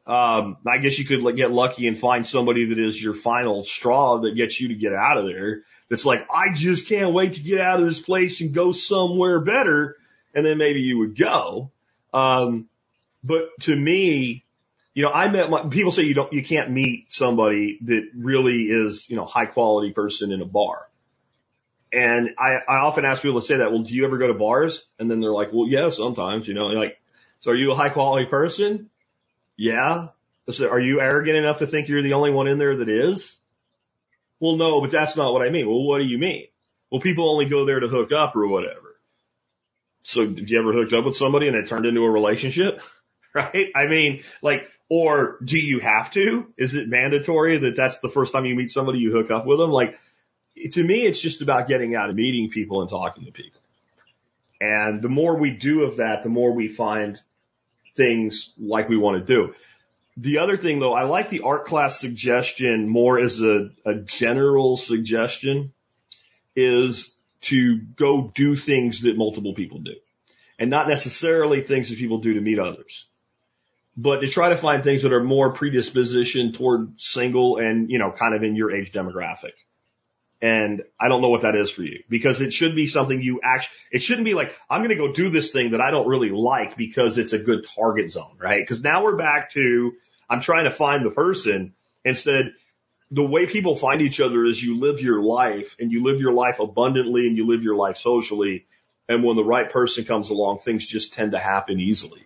[0.06, 4.20] Um, I guess you could get lucky and find somebody that is your final straw
[4.20, 5.64] that gets you to get out of there.
[5.90, 9.40] That's like, I just can't wait to get out of this place and go somewhere
[9.40, 9.98] better.
[10.36, 11.72] And then maybe you would go.
[12.14, 12.70] Um,
[13.24, 14.46] but to me,
[14.94, 18.64] you know, I met my, people say you don't, you can't meet somebody that really
[18.64, 20.88] is, you know, high quality person in a bar.
[21.94, 24.34] And I, I often ask people to say that, well, do you ever go to
[24.34, 24.84] bars?
[25.00, 27.00] And then they're like, well, yeah, sometimes, you know, like,
[27.42, 28.90] so are you a high quality person?
[29.58, 30.08] Yeah.
[30.50, 33.38] So are you arrogant enough to think you're the only one in there that is?
[34.40, 35.68] Well, no, but that's not what I mean.
[35.68, 36.48] Well, what do you mean?
[36.90, 38.96] Well, people only go there to hook up or whatever.
[40.04, 42.82] So have you ever hooked up with somebody and it turned into a relationship?
[43.34, 43.68] Right?
[43.74, 46.48] I mean, like, or do you have to?
[46.58, 49.58] Is it mandatory that that's the first time you meet somebody you hook up with
[49.58, 49.72] them?
[49.72, 49.98] Like,
[50.74, 53.62] to me, it's just about getting out and meeting people and talking to people.
[54.60, 57.18] And the more we do of that, the more we find
[57.96, 59.56] things like we want to do.
[60.18, 64.76] The other thing though, I like the art class suggestion more as a, a general
[64.76, 65.72] suggestion
[66.54, 69.96] is to go do things that multiple people do
[70.60, 73.06] and not necessarily things that people do to meet others
[73.98, 78.12] but to try to find things that are more predisposition toward single and, you know,
[78.12, 79.52] kind of in your age demographic.
[80.42, 83.42] And I don't know what that is for you because it should be something you
[83.44, 86.08] actually, it shouldn't be like, I'm going to go do this thing that I don't
[86.08, 88.60] really like because it's a good target zone, right?
[88.60, 89.92] Because now we're back to,
[90.28, 91.74] I'm trying to find the person
[92.04, 92.54] instead.
[93.12, 96.34] The way people find each other is you live your life and you live your
[96.34, 98.66] life abundantly and you live your life socially.
[99.08, 102.26] And when the right person comes along, things just tend to happen easily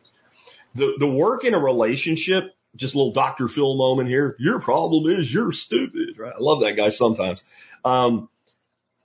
[0.75, 3.47] the, the work in a relationship, just a little Dr.
[3.47, 4.35] Phil moment here.
[4.39, 6.33] Your problem is you're stupid, right?
[6.35, 7.41] I love that guy sometimes.
[7.83, 8.29] Um,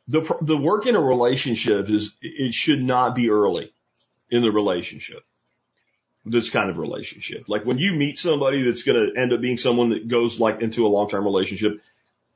[0.09, 3.72] the, the work in a relationship is, it should not be early
[4.28, 5.22] in the relationship.
[6.26, 7.44] This kind of relationship.
[7.48, 10.61] Like when you meet somebody that's going to end up being someone that goes like
[10.61, 11.80] into a long-term relationship,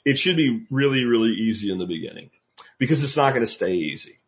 [0.04, 2.30] it should be really, really easy in the beginning
[2.78, 4.18] because it's not going to stay easy.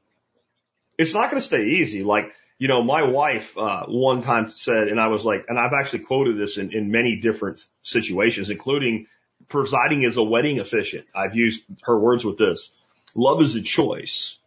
[0.99, 2.03] It's not going to stay easy.
[2.03, 5.75] Like you know, my wife, uh, one time said, and I was like, and I've
[5.79, 9.07] actually quoted this in, in many different situations, including
[9.49, 11.07] presiding as a wedding officiant.
[11.14, 12.71] I've used her words with this.
[13.14, 14.38] Love is a choice.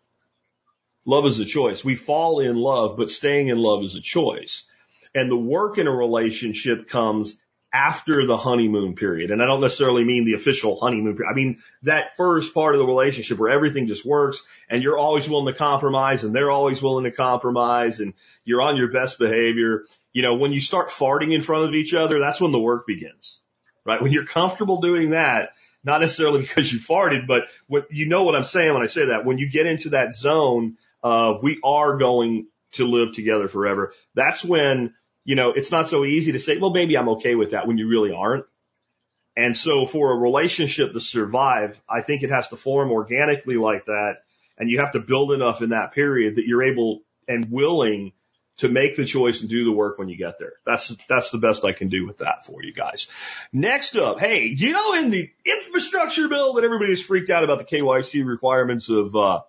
[1.06, 1.84] Love is a choice.
[1.84, 4.66] We fall in love, but staying in love is a choice.
[5.14, 7.36] And the work in a relationship comes
[7.72, 9.32] after the honeymoon period.
[9.32, 11.32] And I don't necessarily mean the official honeymoon period.
[11.32, 15.30] I mean that first part of the relationship where everything just works and you're always
[15.30, 19.84] willing to compromise and they're always willing to compromise and you're on your best behavior.
[20.14, 22.88] You know, when you start farting in front of each other, that's when the work
[22.88, 23.40] begins,
[23.86, 24.02] right?
[24.02, 25.52] When you're comfortable doing that,
[25.84, 29.08] not necessarily because you farted, but what you know what I'm saying when I say
[29.08, 29.26] that.
[29.26, 34.44] When you get into that zone of we are going to live together forever, that's
[34.44, 34.94] when
[35.30, 37.78] you know, it's not so easy to say, well, maybe I'm okay with that when
[37.78, 38.46] you really aren't.
[39.38, 43.86] And so for a relationship to survive, I think it has to form organically like
[43.86, 44.24] that.
[44.58, 48.14] And you have to build enough in that period that you're able and willing
[48.58, 50.54] to make the choice and do the work when you get there.
[50.66, 53.08] That's, that's the best I can do with that for you guys.
[53.54, 57.66] Next up, hey, you know, in the infrastructure bill that everybody's freaked out about the
[57.66, 59.42] KYC requirements of, uh,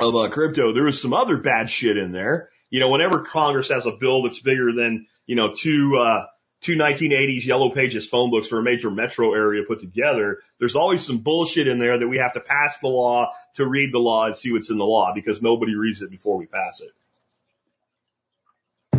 [0.00, 2.50] of uh, crypto, there was some other bad shit in there.
[2.74, 6.26] You know, whenever Congress has a bill that's bigger than, you know, two, uh,
[6.60, 11.06] two 1980s yellow pages phone books for a major metro area put together, there's always
[11.06, 14.26] some bullshit in there that we have to pass the law to read the law
[14.26, 16.90] and see what's in the law because nobody reads it before we pass it.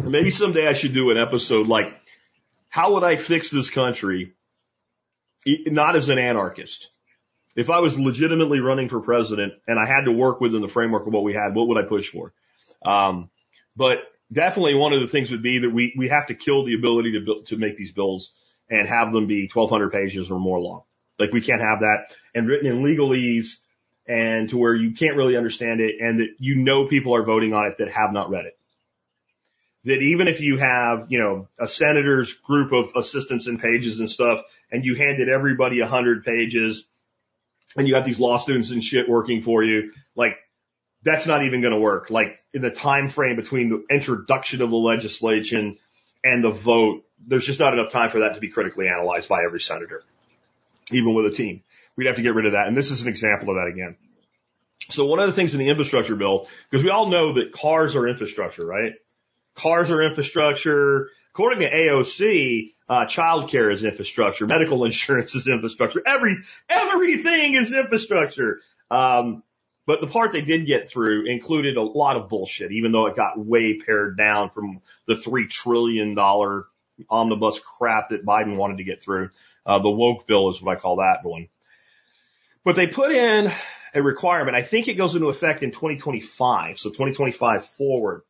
[0.05, 1.93] Maybe someday I should do an episode like,
[2.69, 4.31] how would I fix this country?
[5.45, 6.87] Not as an anarchist.
[7.57, 11.07] If I was legitimately running for president and I had to work within the framework
[11.07, 12.31] of what we had, what would I push for?
[12.81, 13.29] Um,
[13.75, 13.99] but
[14.31, 17.13] definitely one of the things would be that we, we have to kill the ability
[17.13, 18.31] to build, to make these bills
[18.69, 20.83] and have them be 1200 pages or more long.
[21.19, 23.57] Like we can't have that and written in legalese
[24.07, 27.53] and to where you can't really understand it and that you know people are voting
[27.53, 28.57] on it that have not read it
[29.85, 34.09] that even if you have, you know, a senator's group of assistants and pages and
[34.09, 36.83] stuff, and you handed everybody a hundred pages,
[37.77, 40.37] and you have these law students and shit working for you, like
[41.05, 42.09] that's not even going to work.
[42.09, 45.77] Like in the time frame between the introduction of the legislation
[46.23, 49.43] and the vote, there's just not enough time for that to be critically analyzed by
[49.45, 50.03] every senator,
[50.91, 51.61] even with a team.
[51.95, 52.67] We'd have to get rid of that.
[52.67, 53.95] And this is an example of that again.
[54.89, 57.95] So one of the things in the infrastructure bill, because we all know that cars
[57.95, 58.93] are infrastructure, right?
[59.53, 61.09] Cars are infrastructure.
[61.33, 64.47] According to AOC, uh, childcare is infrastructure.
[64.47, 66.01] Medical insurance is infrastructure.
[66.05, 66.37] Every,
[66.67, 68.61] everything is infrastructure.
[68.89, 69.43] Um,
[69.85, 73.15] but the part they did get through included a lot of bullshit, even though it
[73.15, 76.65] got way pared down from the three trillion dollar
[77.09, 79.29] omnibus crap that Biden wanted to get through.
[79.65, 81.47] Uh, the woke bill is what I call that one.
[82.63, 83.51] But they put in
[83.93, 84.55] a requirement.
[84.55, 86.79] I think it goes into effect in 2025.
[86.79, 88.23] So 2025 forward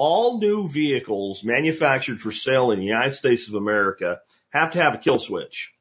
[0.00, 4.94] all new vehicles manufactured for sale in the United States of America have to have
[4.94, 5.74] a kill switch.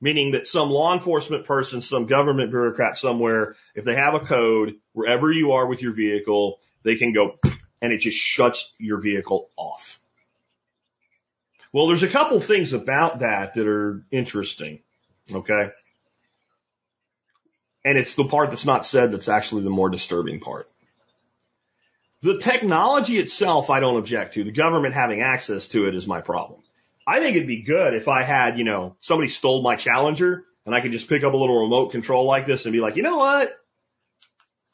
[0.00, 4.76] Meaning that some law enforcement person, some government bureaucrat somewhere, if they have a code,
[4.92, 7.38] wherever you are with your vehicle, they can go
[7.80, 10.00] and it just shuts your vehicle off.
[11.72, 14.80] Well, there's a couple things about that that are interesting.
[15.32, 15.70] Okay.
[17.84, 20.70] And it's the part that's not said that's actually the more disturbing part.
[22.22, 24.44] The technology itself, I don't object to.
[24.44, 26.62] The government having access to it is my problem.
[27.08, 30.74] I think it'd be good if I had, you know, somebody stole my Challenger and
[30.74, 33.02] I could just pick up a little remote control like this and be like, you
[33.02, 33.48] know what?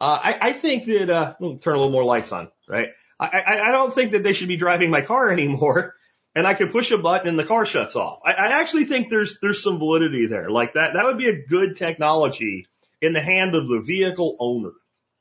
[0.00, 2.88] Uh, I, I think that, uh, turn a little more lights on, right?
[3.20, 5.94] I, I, I don't think that they should be driving my car anymore.
[6.34, 8.18] And I can push a button and the car shuts off.
[8.26, 10.50] I, I actually think there's, there's some validity there.
[10.50, 12.66] Like that, that would be a good technology
[13.00, 14.72] in the hand of the vehicle owner,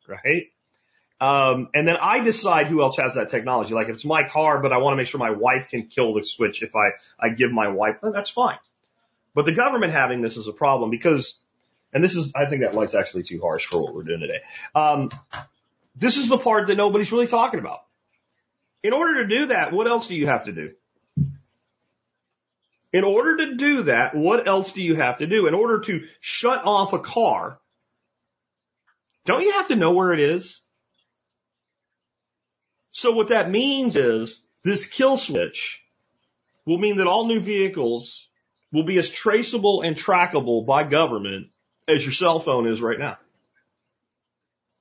[0.08, 0.48] right?
[1.24, 3.74] Um, and then I decide who else has that technology.
[3.74, 6.14] Like if it's my car, but I want to make sure my wife can kill
[6.14, 8.58] the switch if I, I give my wife, that's fine.
[9.34, 11.38] But the government having this is a problem because,
[11.94, 14.42] and this is, I think that light's actually too harsh for what we're doing today.
[14.76, 15.12] Um,
[15.96, 17.86] this is the part that nobody's really talking about.
[18.84, 20.72] In order to do that, what else do you have to do?
[22.92, 25.48] In order to do that, what else do you have to do?
[25.48, 27.60] In order to shut off a car,
[29.24, 30.60] don't you have to know where it is?
[32.94, 35.84] So what that means is this kill switch
[36.66, 38.28] will mean that all new vehicles
[38.72, 41.48] will be as traceable and trackable by government
[41.88, 43.18] as your cell phone is right now.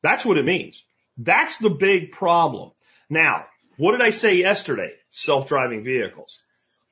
[0.03, 0.85] That's what it means.
[1.17, 2.73] That's the big problem.
[3.09, 3.47] Now,
[3.77, 4.93] what did I say yesterday?
[5.11, 6.39] Self-driving vehicles.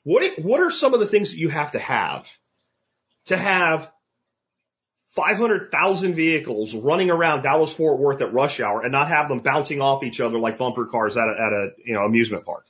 [0.03, 2.31] What, what are some of the things that you have to have
[3.27, 3.91] to have
[5.11, 9.81] 500,000 vehicles running around Dallas Fort Worth at rush hour and not have them bouncing
[9.81, 12.65] off each other like bumper cars at a, at a, you know, amusement park.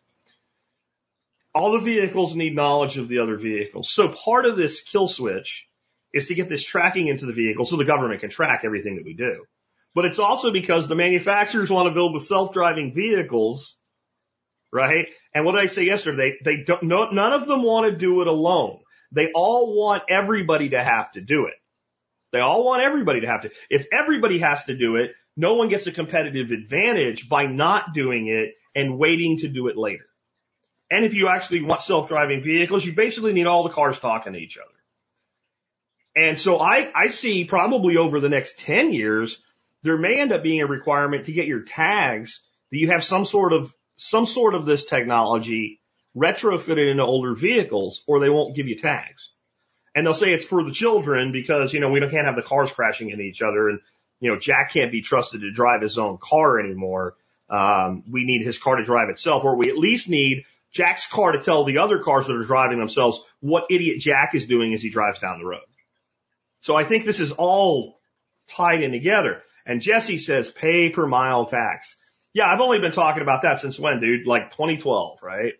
[1.54, 3.90] All the vehicles need knowledge of the other vehicles.
[3.90, 5.68] So part of this kill switch
[6.14, 9.04] is to get this tracking into the vehicle so the government can track everything that
[9.04, 9.44] we do.
[9.94, 13.76] But it's also because the manufacturers want to build the self-driving vehicles,
[14.72, 15.06] right?
[15.34, 16.36] And what did I say yesterday?
[16.42, 18.78] They, they don't, no, none of them want to do it alone.
[19.12, 21.54] They all want everybody to have to do it.
[22.32, 23.50] They all want everybody to have to.
[23.68, 28.28] If everybody has to do it, no one gets a competitive advantage by not doing
[28.28, 30.06] it and waiting to do it later.
[30.90, 34.38] And if you actually want self-driving vehicles, you basically need all the cars talking to
[34.38, 34.66] each other.
[36.16, 39.40] And so I, I see probably over the next 10 years,
[39.82, 43.24] there may end up being a requirement to get your tags that you have some
[43.24, 45.80] sort of, some sort of this technology
[46.16, 49.30] retrofitted into older vehicles or they won't give you tags.
[49.94, 52.42] And they'll say it's for the children because, you know, we don't can't have the
[52.42, 53.80] cars crashing into each other and,
[54.20, 57.14] you know, Jack can't be trusted to drive his own car anymore.
[57.48, 61.32] Um, we need his car to drive itself, or we at least need Jack's car
[61.32, 64.82] to tell the other cars that are driving themselves what idiot Jack is doing as
[64.82, 65.60] he drives down the road.
[66.60, 67.98] So I think this is all
[68.46, 69.42] tied in together.
[69.66, 71.96] And Jesse says pay per mile tax.
[72.32, 74.26] Yeah, I've only been talking about that since when, dude?
[74.26, 75.54] Like 2012, right?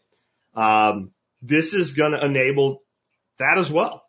[0.54, 1.10] Um,
[1.42, 2.82] this is going to enable
[3.38, 4.04] that as well.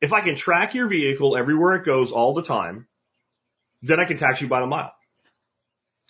[0.00, 2.86] If I can track your vehicle everywhere it goes all the time,
[3.82, 4.92] then I can tax you by the mile.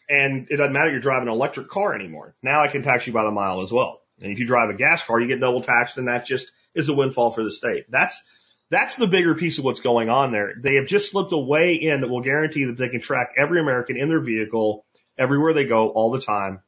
[0.08, 2.34] And it doesn't matter you're driving an electric car anymore.
[2.42, 4.00] Now I can tax you by the mile as well.
[4.20, 6.88] And if you drive a gas car, you get double taxed and that just is
[6.88, 7.86] a windfall for the state.
[7.90, 8.22] That's,
[8.70, 10.54] that's the bigger piece of what's going on there.
[10.60, 13.96] They have just slipped away in that will guarantee that they can track every American
[13.96, 14.84] in their vehicle
[15.18, 16.60] everywhere they go all the time.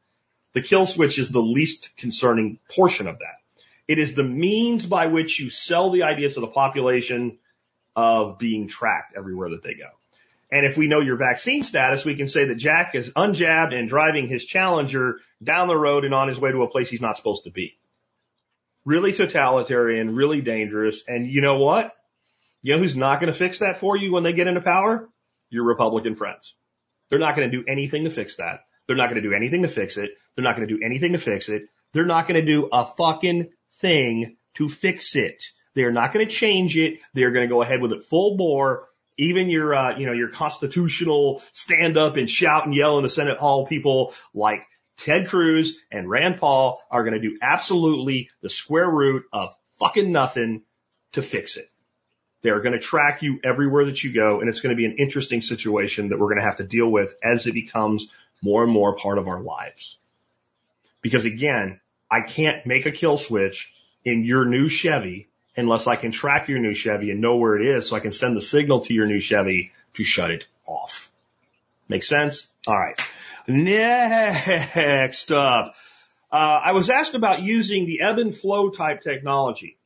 [0.54, 3.36] The kill switch is the least concerning portion of that.
[3.88, 7.38] It is the means by which you sell the idea to the population
[7.96, 9.88] of being tracked everywhere that they go.
[10.52, 13.88] And if we know your vaccine status, we can say that Jack is unjabbed and
[13.88, 17.16] driving his Challenger down the road and on his way to a place he's not
[17.16, 17.76] supposed to be.
[18.84, 21.02] Really totalitarian, really dangerous.
[21.06, 21.94] And you know what?
[22.62, 25.08] You know who's not going to fix that for you when they get into power?
[25.50, 26.54] Your Republican friends.
[27.10, 28.60] They're not going to do anything to fix that.
[28.86, 30.12] They're not going to do anything to fix it.
[30.34, 31.64] They're not going to do anything to fix it.
[31.92, 33.50] They're not going to do a fucking
[33.80, 35.44] thing to fix it.
[35.74, 37.00] They are not going to change it.
[37.14, 40.12] They are going to go ahead with it full bore even your, uh, you know,
[40.12, 44.66] your constitutional stand up and shout and yell in the Senate hall people like
[44.96, 50.10] Ted Cruz and Rand Paul are going to do absolutely the square root of fucking
[50.10, 50.62] nothing
[51.12, 51.70] to fix it.
[52.42, 54.96] They're going to track you everywhere that you go, and it's going to be an
[54.98, 58.08] interesting situation that we're going to have to deal with as it becomes
[58.40, 59.98] more and more part of our lives.
[61.02, 61.80] Because again,
[62.10, 63.72] I can't make a kill switch
[64.04, 67.66] in your new Chevy unless I can track your new Chevy and know where it
[67.66, 71.10] is so I can send the signal to your new Chevy to shut it off.
[71.88, 72.46] Make sense?
[72.66, 73.00] All right.
[73.46, 75.74] Next up,
[76.30, 79.78] uh, I was asked about using the ebb and flow type technology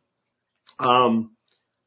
[0.81, 1.31] um,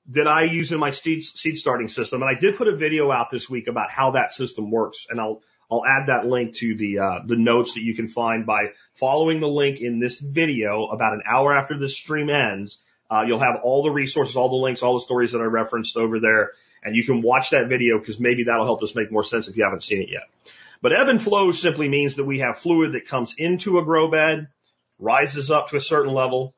[0.10, 3.12] that I use in my seed, seed starting system, and I did put a video
[3.12, 6.76] out this week about how that system works, and I'll I'll add that link to
[6.76, 10.88] the uh, the notes that you can find by following the link in this video
[10.88, 14.56] about an hour after this stream ends uh, you'll have all the resources, all the
[14.56, 16.52] links, all the stories that I referenced over there,
[16.84, 19.58] and you can watch that video because maybe that'll help us make more sense if
[19.58, 20.24] you haven't seen it yet.
[20.82, 24.10] But ebb and flow simply means that we have fluid that comes into a grow
[24.10, 24.48] bed,
[25.00, 26.54] rises up to a certain level,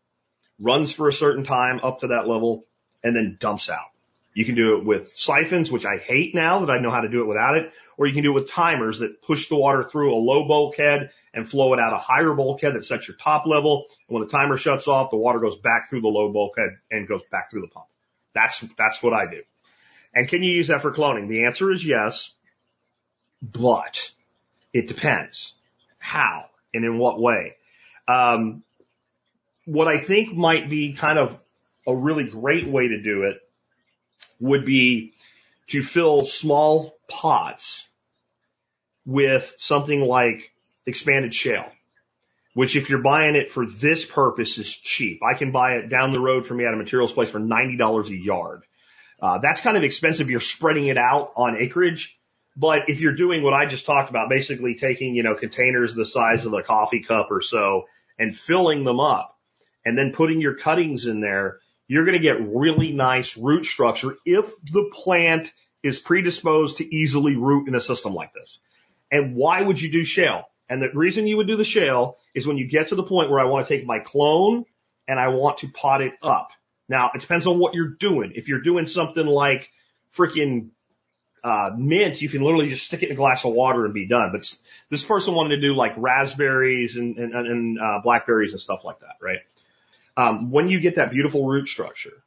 [0.60, 2.66] runs for a certain time up to that level,
[3.04, 3.92] and then dumps out.
[4.38, 7.10] You can do it with siphons, which I hate now that I know how to
[7.10, 9.82] do it without it, or you can do it with timers that push the water
[9.82, 13.48] through a low bulkhead and flow it out a higher bulkhead that sets your top
[13.48, 13.86] level.
[14.08, 17.08] And when the timer shuts off, the water goes back through the low bulkhead and
[17.08, 17.88] goes back through the pump.
[18.36, 19.42] That's, that's what I do.
[20.14, 21.30] And can you use that for cloning?
[21.30, 22.32] The answer is yes,
[23.42, 24.12] but
[24.72, 25.56] it depends.
[25.98, 27.56] How and in what way?
[28.08, 28.62] Um,
[29.66, 31.42] what I think might be kind of
[31.88, 33.42] a really great way to do it
[34.40, 35.14] would be
[35.68, 37.88] to fill small pots
[39.06, 40.52] with something like
[40.86, 41.70] expanded shale,
[42.54, 45.22] which if you're buying it for this purpose is cheap.
[45.24, 48.10] I can buy it down the road from me at a materials place for $90
[48.10, 48.64] a yard.
[49.22, 50.30] Uh, that's kind of expensive.
[50.30, 52.18] You're spreading it out on acreage.
[52.56, 56.06] But if you're doing what I just talked about, basically taking, you know, containers the
[56.06, 57.86] size of a coffee cup or so
[58.18, 59.38] and filling them up
[59.86, 64.18] and then putting your cuttings in there, you're going to get really nice root structure
[64.26, 65.52] if the plant
[65.84, 68.60] is predisposed to easily root in a system like this.
[69.12, 70.50] And why would you do shale?
[70.70, 73.30] And the reason you would do the shale is when you get to the point
[73.30, 74.66] where I want to take my clone
[75.08, 76.50] and I want to pot it up.
[76.90, 78.34] Now, it depends on what you're doing.
[78.36, 79.72] If you're doing something like
[80.14, 80.70] freaking
[81.44, 84.08] uh, mint, you can literally just stick it in a glass of water and be
[84.08, 84.32] done.
[84.34, 84.54] But
[84.90, 89.00] this person wanted to do like raspberries and, and, and uh, blackberries and stuff like
[89.00, 89.40] that, right?
[90.18, 92.24] Um, when you get that beautiful root structure,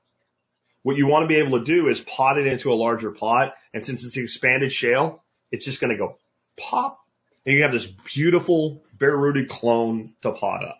[0.82, 3.54] what you want to be able to do is pot it into a larger pot.
[3.74, 6.16] And since it's expanded shale, it's just going to go
[6.56, 6.98] pop.
[7.44, 10.78] And you have this beautiful bare rooted clone to pot up.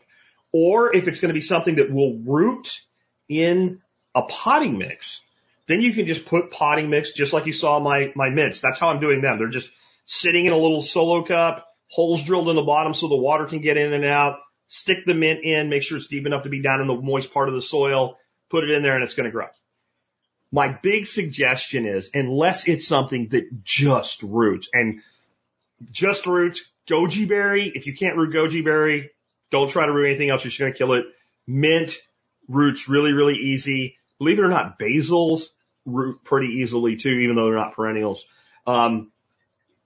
[0.52, 2.80] Or if it's going to be something that will root
[3.28, 3.80] in
[4.14, 5.22] a potting mix,
[5.66, 8.60] then you can just put potting mix just like you saw my, my mints.
[8.60, 9.38] That's how I'm doing them.
[9.38, 9.70] They're just
[10.06, 13.60] sitting in a little solo cup, holes drilled in the bottom so the water can
[13.60, 14.38] get in and out.
[14.72, 17.34] Stick the mint in, make sure it's deep enough to be down in the moist
[17.34, 18.18] part of the soil,
[18.50, 19.48] put it in there and it's going to grow.
[20.52, 25.00] My big suggestion is unless it's something that just roots and
[25.90, 27.64] just roots, goji berry.
[27.74, 29.10] If you can't root goji berry,
[29.50, 30.44] don't try to root anything else.
[30.44, 31.06] You're just going to kill it.
[31.48, 31.98] Mint
[32.46, 33.96] roots really, really easy.
[34.18, 35.48] Believe it or not, basils
[35.84, 38.24] root pretty easily too, even though they're not perennials.
[38.68, 39.10] Um,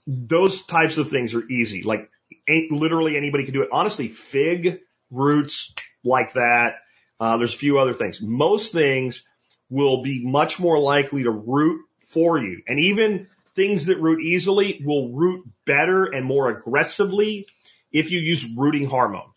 [0.07, 1.83] those types of things are easy.
[1.83, 2.11] Like
[2.49, 3.69] literally anybody can do it.
[3.73, 4.81] Honestly, fig
[5.11, 5.73] roots
[6.03, 6.77] like that.
[7.19, 8.21] Uh, there's a few other things.
[8.21, 9.23] Most things
[9.71, 12.63] will be much more likely to root for you.
[12.67, 17.47] And even things that root easily will root better and more aggressively
[17.93, 19.31] if you use rooting hormone.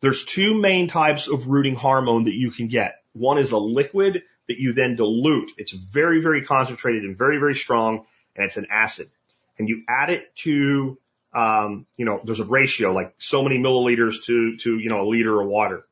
[0.00, 2.96] There's two main types of rooting hormone that you can get.
[3.12, 5.52] One is a liquid that you then dilute.
[5.56, 9.10] It's very, very concentrated and very, very strong, and it's an acid.
[9.58, 10.98] And you add it to,
[11.32, 15.08] um, you know, there's a ratio, like so many milliliters to, to, you know, a
[15.08, 15.84] liter of water.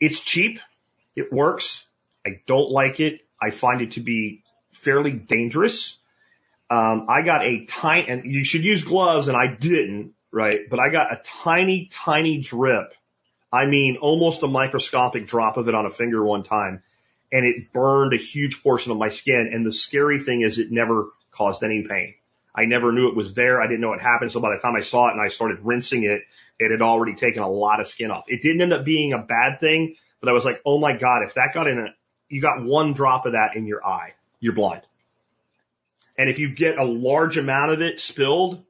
[0.00, 0.60] It's cheap.
[1.16, 1.84] It works.
[2.26, 3.20] I don't like it.
[3.40, 4.42] I find it to be
[4.72, 5.98] fairly dangerous.
[6.68, 10.60] Um, I got a tiny, and you should use gloves, and I didn't, right?
[10.68, 12.92] But I got a tiny, tiny drip.
[13.52, 16.82] I mean, almost a microscopic drop of it on a finger one time,
[17.30, 19.50] and it burned a huge portion of my skin.
[19.52, 22.14] And the scary thing is, it never caused any pain.
[22.54, 23.60] I never knew it was there.
[23.60, 24.30] I didn't know it happened.
[24.30, 26.22] So by the time I saw it and I started rinsing it,
[26.58, 28.26] it had already taken a lot of skin off.
[28.28, 31.22] It didn't end up being a bad thing, but I was like, oh my God,
[31.24, 31.86] if that got in a,
[32.28, 34.82] you got one drop of that in your eye, you're blind.
[36.16, 38.62] And if you get a large amount of it spilled,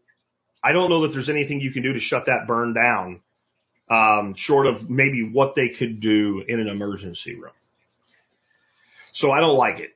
[0.62, 3.20] I don't know that there's anything you can do to shut that burn down,
[3.90, 7.52] um, short of maybe what they could do in an emergency room.
[9.12, 9.94] So I don't like it.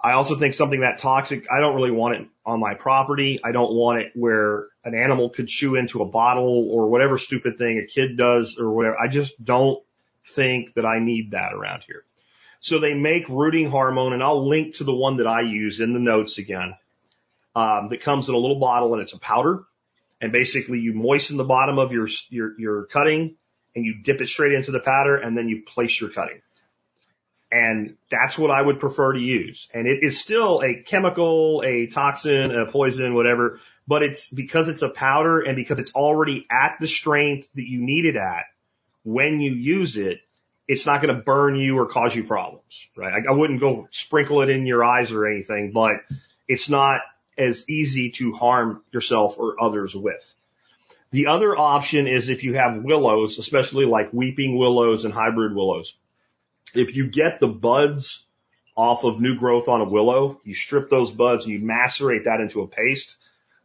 [0.00, 3.40] I also think something that toxic, I don't really want it on my property.
[3.42, 7.58] I don't want it where an animal could chew into a bottle or whatever stupid
[7.58, 8.98] thing a kid does or whatever.
[8.98, 9.82] I just don't
[10.24, 12.04] think that I need that around here.
[12.60, 15.92] So they make rooting hormone and I'll link to the one that I use in
[15.92, 16.74] the notes again.
[17.56, 19.64] Um, that comes in a little bottle and it's a powder.
[20.20, 23.36] And basically you moisten the bottom of your, your, your cutting
[23.74, 26.40] and you dip it straight into the powder and then you place your cutting.
[27.50, 29.68] And that's what I would prefer to use.
[29.72, 34.82] And it is still a chemical, a toxin, a poison, whatever, but it's because it's
[34.82, 38.44] a powder and because it's already at the strength that you need it at
[39.08, 40.20] when you use it,
[40.66, 43.14] it's not going to burn you or cause you problems, right?
[43.14, 46.00] I, I wouldn't go sprinkle it in your eyes or anything, but
[46.46, 47.00] it's not
[47.38, 50.34] as easy to harm yourself or others with.
[51.10, 55.96] The other option is if you have willows, especially like weeping willows and hybrid willows.
[56.74, 58.24] If you get the buds
[58.76, 62.40] off of new growth on a willow, you strip those buds and you macerate that
[62.40, 63.16] into a paste.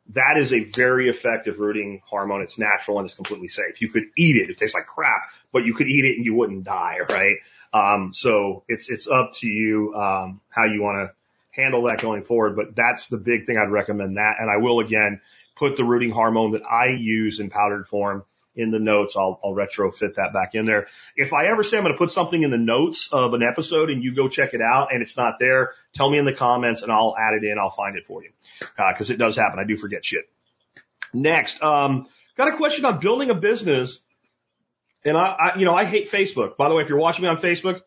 [0.09, 2.41] That is a very effective rooting hormone.
[2.41, 3.79] It's natural and it's completely safe.
[3.81, 4.49] You could eat it.
[4.49, 7.37] It tastes like crap, but you could eat it and you wouldn't die, right?
[7.73, 12.23] Um, so it's, it's up to you, um, how you want to handle that going
[12.23, 12.55] forward.
[12.55, 14.37] But that's the big thing I'd recommend that.
[14.39, 15.21] And I will again
[15.55, 18.25] put the rooting hormone that I use in powdered form
[18.55, 19.15] in the notes.
[19.17, 20.87] I'll, I'll retrofit that back in there.
[21.15, 23.89] If I ever say I'm going to put something in the notes of an episode
[23.89, 26.83] and you go check it out and it's not there, tell me in the comments
[26.83, 27.57] and I'll add it in.
[27.57, 28.29] I'll find it for you.
[28.77, 29.59] Uh, cause it does happen.
[29.59, 30.29] I do forget shit.
[31.13, 33.99] Next, um, got a question on building a business.
[35.05, 36.55] And I, I, you know, I hate Facebook.
[36.57, 37.81] By the way, if you're watching me on Facebook,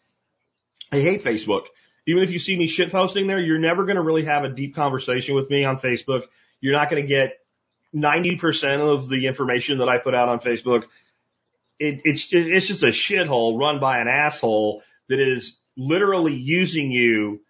[0.92, 1.62] I hate Facebook.
[2.06, 4.48] Even if you see me shit posting there, you're never going to really have a
[4.48, 6.22] deep conversation with me on Facebook.
[6.60, 7.38] You're not going to get
[7.96, 10.84] 90% of the information that I put out on Facebook,
[11.78, 17.40] it, it's, it's just a shithole run by an asshole that is literally using you,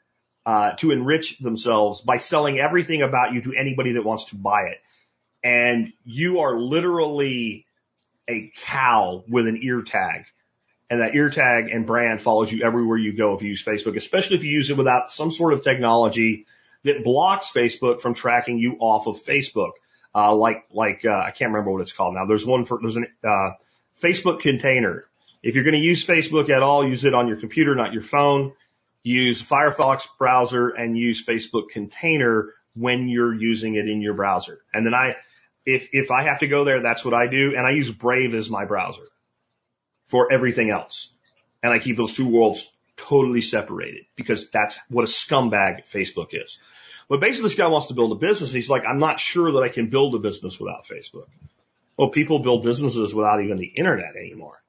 [0.44, 4.62] uh, to enrich themselves by selling everything about you to anybody that wants to buy
[4.70, 4.78] it.
[5.42, 7.66] And you are literally
[8.28, 10.26] a cow with an ear tag.
[10.88, 13.97] And that ear tag and brand follows you everywhere you go if you use Facebook,
[13.97, 16.47] especially if you use it without some sort of technology
[16.84, 19.72] that blocks Facebook from tracking you off of Facebook
[20.16, 22.24] uh, like like uh, I can't remember what it's called now.
[22.24, 23.50] There's one for there's an uh,
[24.02, 25.04] Facebook container.
[25.42, 28.02] If you're going to use Facebook at all, use it on your computer, not your
[28.02, 28.54] phone.
[29.02, 34.60] Use Firefox browser and use Facebook container when you're using it in your browser.
[34.72, 35.16] And then I,
[35.64, 37.54] if if I have to go there, that's what I do.
[37.54, 39.06] And I use Brave as my browser
[40.06, 41.10] for everything else.
[41.62, 46.58] And I keep those two worlds totally separated because that's what a scumbag Facebook is.
[47.09, 48.52] But basically this guy wants to build a business.
[48.52, 51.26] He's like, I'm not sure that I can build a business without Facebook.
[51.96, 54.61] Well, people build businesses without even the internet anymore.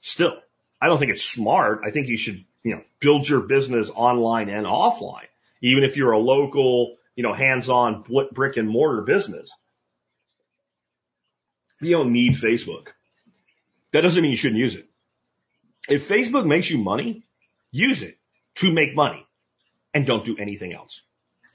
[0.00, 0.36] Still,
[0.80, 1.82] I don't think it's smart.
[1.84, 5.28] I think you should, you know, build your business online and offline,
[5.60, 9.50] even if you're a local, you know, hands-on brick and mortar business.
[11.80, 12.88] You don't need Facebook.
[13.92, 14.88] That doesn't mean you shouldn't use it.
[15.88, 17.22] If Facebook makes you money,
[17.70, 18.18] use it
[18.56, 19.26] to make money
[19.94, 21.02] and don't do anything else.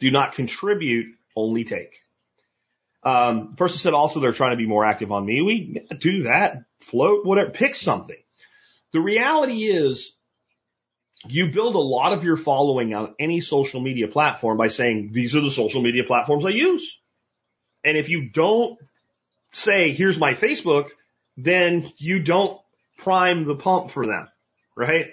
[0.01, 2.01] Do not contribute, only take.
[3.03, 5.41] Um, person said also they're trying to be more active on me.
[5.41, 8.17] We do that, float, whatever, pick something.
[8.93, 10.13] The reality is
[11.27, 15.35] you build a lot of your following on any social media platform by saying, these
[15.35, 16.99] are the social media platforms I use.
[17.83, 18.79] And if you don't
[19.51, 20.89] say, here's my Facebook,
[21.37, 22.59] then you don't
[22.97, 24.27] prime the pump for them,
[24.75, 25.07] right?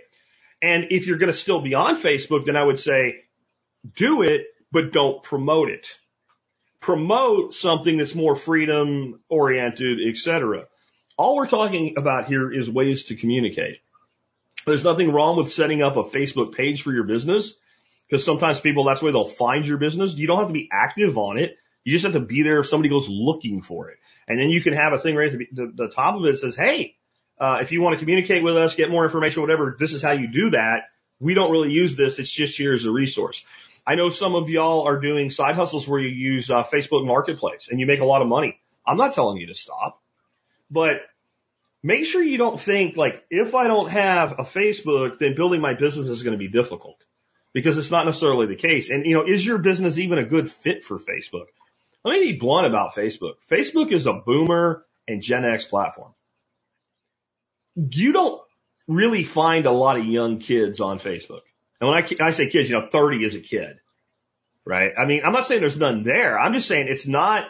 [0.62, 3.24] And if you're going to still be on Facebook, then I would say,
[3.94, 5.86] do it, but don't promote it.
[6.80, 10.66] Promote something that's more freedom oriented, etc.
[11.16, 13.78] All we're talking about here is ways to communicate.
[14.66, 17.54] There's nothing wrong with setting up a Facebook page for your business
[18.08, 20.16] because sometimes people, that's where they'll find your business.
[20.16, 21.56] You don't have to be active on it.
[21.84, 23.98] You just have to be there if somebody goes looking for it.
[24.26, 26.38] And then you can have a thing right at the, the top of it that
[26.38, 26.96] says, Hey,
[27.40, 30.12] uh, if you want to communicate with us, get more information, whatever, this is how
[30.12, 30.82] you do that.
[31.20, 32.18] We don't really use this.
[32.18, 33.44] It's just here as a resource.
[33.88, 37.68] I know some of y'all are doing side hustles where you use uh, Facebook Marketplace
[37.70, 38.60] and you make a lot of money.
[38.86, 40.02] I'm not telling you to stop,
[40.70, 41.00] but
[41.82, 45.72] make sure you don't think like if I don't have a Facebook, then building my
[45.72, 47.02] business is going to be difficult
[47.54, 48.90] because it's not necessarily the case.
[48.90, 51.46] And you know, is your business even a good fit for Facebook?
[52.04, 53.36] Let me be blunt about Facebook.
[53.50, 56.12] Facebook is a boomer and Gen X platform.
[57.74, 58.42] You don't
[58.86, 61.40] really find a lot of young kids on Facebook.
[61.80, 63.78] And when I, I say kids, you know, 30 is a kid,
[64.64, 64.92] right?
[64.96, 66.38] I mean, I'm not saying there's none there.
[66.38, 67.46] I'm just saying it's not,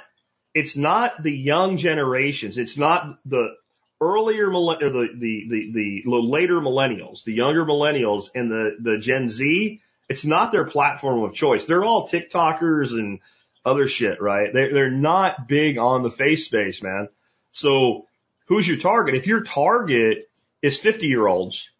[0.55, 2.59] it's not the young generations.
[2.59, 3.55] It's not the
[4.01, 9.29] earlier or the, the, the, the later millennials, the younger millennials and the, the Gen
[9.29, 9.81] Z.
[10.09, 11.67] It's not their platform of choice.
[11.67, 13.21] They're all TikTokers and
[13.65, 14.53] other shit, right?
[14.53, 17.09] They're, they're not big on the face space, man.
[17.51, 18.07] So
[18.47, 19.15] who's your target?
[19.15, 20.31] If your target
[20.63, 21.71] is 50 year olds,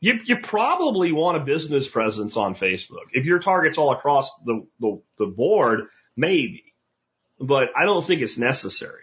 [0.00, 3.06] you, you probably want a business presence on Facebook.
[3.12, 6.74] If your target's all across the, the, the board, maybe,
[7.40, 9.02] but I don't think it's necessary.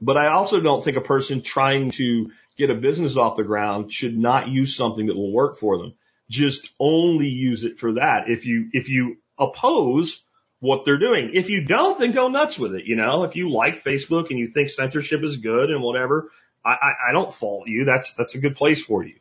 [0.00, 3.92] But I also don't think a person trying to get a business off the ground
[3.92, 5.94] should not use something that will work for them.
[6.28, 8.28] Just only use it for that.
[8.28, 10.22] If you, if you oppose
[10.58, 11.30] what they're doing.
[11.34, 12.86] If you don't, then go nuts with it.
[12.86, 16.30] You know, if you like Facebook and you think censorship is good and whatever,
[16.64, 17.84] I, I, I don't fault you.
[17.84, 19.16] That's, that's a good place for you.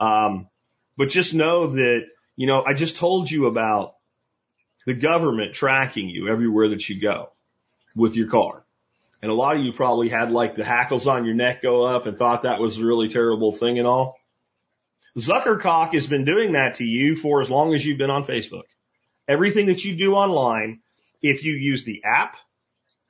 [0.00, 0.48] Um,
[0.96, 3.94] but just know that, you know, I just told you about
[4.86, 7.30] the government tracking you everywhere that you go
[7.94, 8.64] with your car.
[9.22, 12.06] And a lot of you probably had like the hackles on your neck go up
[12.06, 14.16] and thought that was a really terrible thing and all.
[15.18, 18.64] Zuckercock has been doing that to you for as long as you've been on Facebook.
[19.26, 20.80] Everything that you do online,
[21.22, 22.36] if you use the app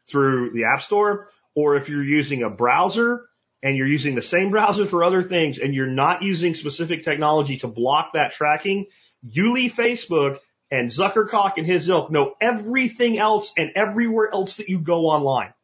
[0.06, 3.22] through the app store, or if you're using a browser
[3.64, 7.56] and you're using the same browser for other things and you're not using specific technology
[7.56, 8.86] to block that tracking,
[9.22, 10.38] you leave Facebook
[10.70, 15.54] and Zuckercock and his ilk know everything else and everywhere else that you go online.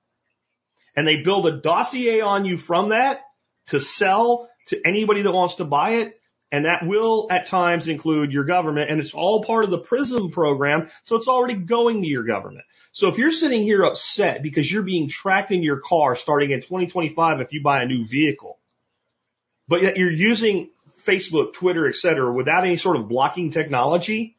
[0.97, 3.21] And they build a dossier on you from that
[3.67, 6.20] to sell to anybody that wants to buy it.
[6.53, 10.31] And that will at times include your government and it's all part of the PRISM
[10.31, 10.89] program.
[11.05, 12.65] So it's already going to your government.
[12.93, 16.61] So if you're sitting here upset because you're being tracked in your car starting in
[16.61, 18.59] 2025 if you buy a new vehicle,
[19.69, 20.71] but yet you're using
[21.05, 24.37] Facebook, Twitter, et cetera, without any sort of blocking technology,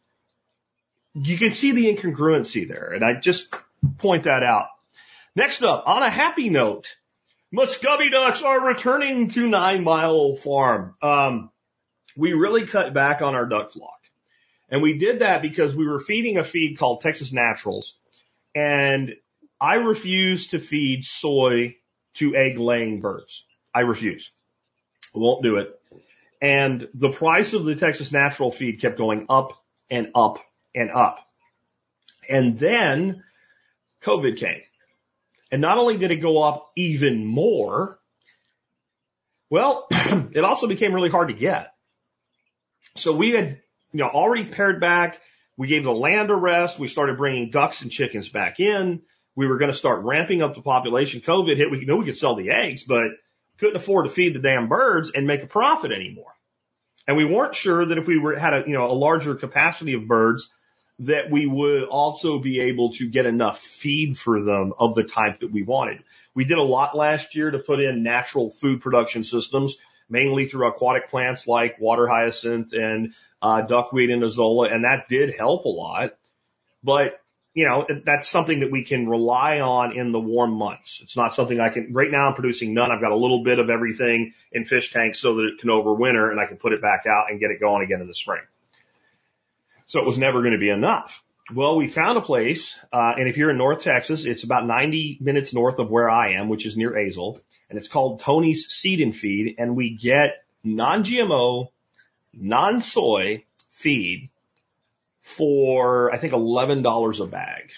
[1.14, 2.91] you can see the incongruency there.
[2.93, 3.55] And I just
[3.97, 4.68] point that out.
[5.36, 6.95] Next up, on a happy note,
[7.53, 10.95] Muscovy ducks are returning to Nine Mile Farm.
[11.01, 11.51] Um,
[12.16, 13.99] we really cut back on our duck flock.
[14.70, 17.95] And we did that because we were feeding a feed called Texas Naturals.
[18.55, 19.16] And
[19.59, 21.76] I refuse to feed soy
[22.16, 23.45] to egg laying birds.
[23.74, 24.32] I refuse.
[25.14, 25.80] Won't do it.
[26.41, 29.51] And the price of the Texas Natural feed kept going up
[29.89, 30.39] and up
[30.74, 31.20] and up.
[32.30, 33.24] And then
[34.01, 34.62] COVID came.
[35.51, 37.99] And not only did it go up even more,
[39.49, 41.74] well, it also became really hard to get.
[42.95, 43.61] So we had,
[43.91, 45.19] you know, already pared back.
[45.57, 46.79] We gave the land a rest.
[46.79, 49.01] We started bringing ducks and chickens back in.
[49.36, 51.21] We were going to start ramping up the population.
[51.21, 51.71] COVID hit.
[51.71, 53.05] We knew we could sell the eggs, but
[53.59, 56.34] couldn't afford to feed the damn birds and make a profit anymore.
[57.07, 59.93] And we weren't sure that if we were, had a, you know, a larger capacity
[59.93, 60.49] of birds,
[60.99, 65.39] that we would also be able to get enough feed for them of the type
[65.39, 66.03] that we wanted.
[66.36, 69.77] We did a lot last year to put in natural food production systems
[70.12, 75.34] mainly through aquatic plants like water hyacinth and uh, duckweed and azolla, and that did
[75.36, 76.16] help a lot.
[76.84, 77.22] But
[77.53, 81.01] you know, that's something that we can rely on in the warm months.
[81.03, 82.91] It's not something I can, right now I'm producing none.
[82.91, 86.32] I've got a little bit of everything in fish tanks so that it can overwinter
[86.32, 88.41] and I can put it back out and get it going again in the spring.
[89.88, 91.24] So it was never going to be enough.
[91.53, 95.18] Well, we found a place, uh, and if you're in North Texas, it's about 90
[95.20, 97.41] minutes north of where I am, which is near Azle,
[97.72, 101.69] and it's called Tony's Seed and Feed, and we get non-GMO,
[102.34, 104.30] non-soy feed
[105.22, 107.72] for, I think, $11 a bag.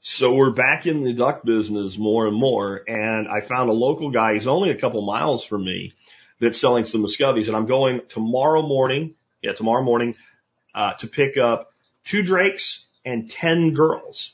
[0.00, 4.10] So we're back in the duck business more and more, and I found a local
[4.10, 5.92] guy, he's only a couple miles from me,
[6.40, 10.14] that's selling some Muscovies, and I'm going tomorrow morning, yeah, tomorrow morning,
[10.74, 14.32] uh, to pick up two drakes and 10 girls.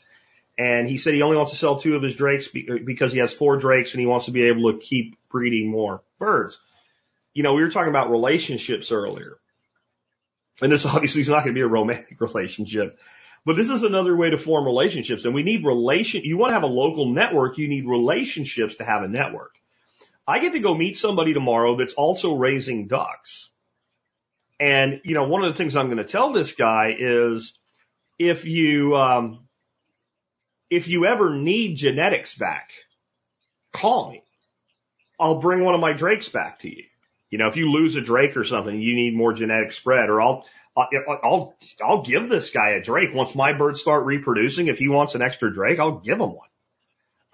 [0.59, 3.33] And he said he only wants to sell two of his drakes because he has
[3.33, 6.59] four drakes and he wants to be able to keep breeding more birds.
[7.33, 9.39] You know, we were talking about relationships earlier.
[10.61, 12.99] And this obviously is not going to be a romantic relationship,
[13.47, 15.25] but this is another way to form relationships.
[15.25, 16.23] And we need relation.
[16.25, 17.59] You want to have a local network.
[17.59, 19.55] You need relationships to have a network.
[20.27, 23.51] I get to go meet somebody tomorrow that's also raising ducks.
[24.61, 27.59] And, you know, one of the things I'm going to tell this guy is
[28.19, 29.49] if you, um,
[30.73, 32.71] if you ever need genetics back,
[33.73, 34.23] call me.
[35.21, 36.85] I'll bring one of my drakes back to you.
[37.29, 40.23] You know, if you lose a drake or something, you need more genetic spread or
[40.23, 40.89] I'll, I'll,
[41.23, 43.15] I'll I'll give this guy a drake.
[43.15, 46.49] Once my birds start reproducing, if he wants an extra drake, I'll give him one.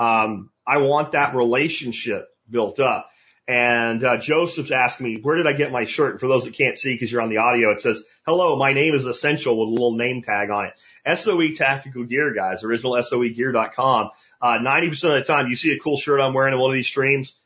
[0.00, 3.08] Um, I want that relationship built up.
[3.48, 6.20] And uh, Joseph's asked me, where did I get my shirt?
[6.20, 8.94] For those that can't see because you're on the audio, it says, hello, my name
[8.94, 11.16] is Essential with a little name tag on it.
[11.16, 14.10] SOE Tactical Gear, guys, original SOEgear.com.
[14.42, 16.74] Uh, 90% of the time you see a cool shirt I'm wearing in one of
[16.74, 17.36] these streams,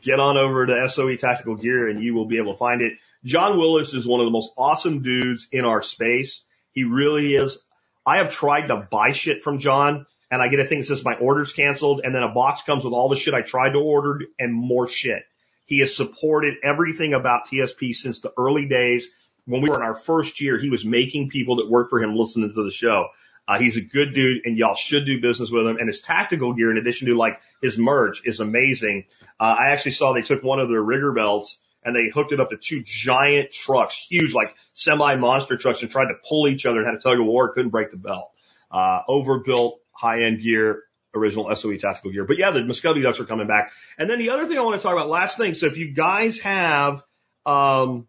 [0.00, 2.94] get on over to SOE Tactical Gear and you will be able to find it.
[3.22, 6.42] John Willis is one of the most awesome dudes in our space.
[6.72, 7.62] He really is.
[8.06, 11.04] I have tried to buy shit from John and I get a thing that says
[11.04, 13.78] my order's canceled and then a box comes with all the shit I tried to
[13.78, 15.22] order and more shit.
[15.70, 19.08] He has supported everything about TSP since the early days.
[19.44, 22.16] When we were in our first year, he was making people that work for him
[22.16, 23.06] listen to the show.
[23.46, 25.76] Uh, he's a good dude and y'all should do business with him.
[25.76, 29.04] And his tactical gear, in addition to like his merch, is amazing.
[29.38, 32.40] Uh, I actually saw they took one of their rigger belts and they hooked it
[32.40, 36.66] up to two giant trucks, huge like semi monster trucks and tried to pull each
[36.66, 38.32] other and had a tug of war, couldn't break the belt.
[38.72, 40.82] Uh, overbuilt high end gear
[41.14, 42.24] original SOE tactical gear.
[42.24, 43.72] But yeah, the Muscovy ducks are coming back.
[43.98, 45.54] And then the other thing I want to talk about, last thing.
[45.54, 47.02] So if you guys have,
[47.46, 48.06] um,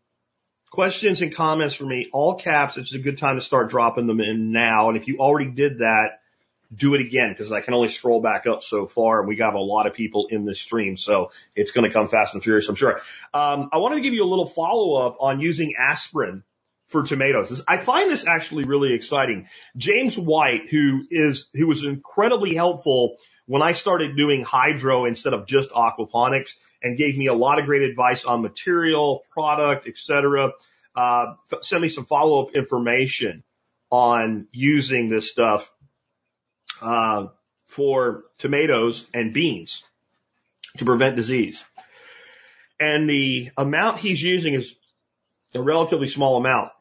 [0.72, 4.22] questions and comments for me, all caps, it's a good time to start dropping them
[4.22, 4.88] in now.
[4.88, 6.22] And if you already did that,
[6.74, 9.56] do it again because I can only scroll back up so far and we got
[9.56, 10.96] a lot of people in this stream.
[10.96, 13.02] So it's going to come fast and furious, I'm sure.
[13.34, 16.44] Um, I wanted to give you a little follow up on using aspirin
[16.92, 17.64] for tomatoes.
[17.68, 19.48] I find this actually really exciting.
[19.78, 25.48] James White, who is, who was incredibly helpful when I started doing hydro instead of
[25.48, 30.52] just aquaponics and gave me a lot of great advice on material, product, etc.
[30.96, 33.44] Uh, Sent me some follow up information
[33.90, 35.72] on using this stuff,
[36.82, 37.28] uh,
[37.68, 39.84] for tomatoes and beans
[40.78, 41.64] to prevent disease.
[42.82, 44.76] And the amount he's using is
[45.54, 46.72] a relatively small amount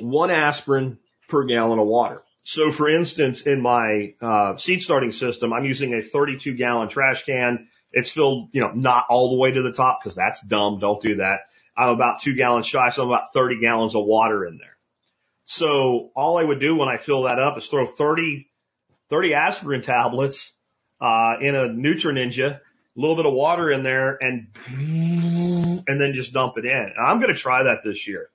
[0.00, 2.22] one aspirin per gallon of water.
[2.44, 7.24] So for instance, in my uh, seed starting system, I'm using a 32 gallon trash
[7.24, 7.68] can.
[7.92, 10.78] It's filled, you know, not all the way to the top because that's dumb.
[10.78, 11.40] Don't do that.
[11.76, 14.76] I'm about two gallons shy, so I'm about 30 gallons of water in there.
[15.44, 18.48] So all I would do when I fill that up is throw 30,
[19.10, 20.52] 30 aspirin tablets,
[21.00, 22.60] uh, in a Nutri Ninja, a
[22.96, 24.48] little bit of water in there and,
[25.86, 26.92] and then just dump it in.
[26.96, 28.28] And I'm going to try that this year.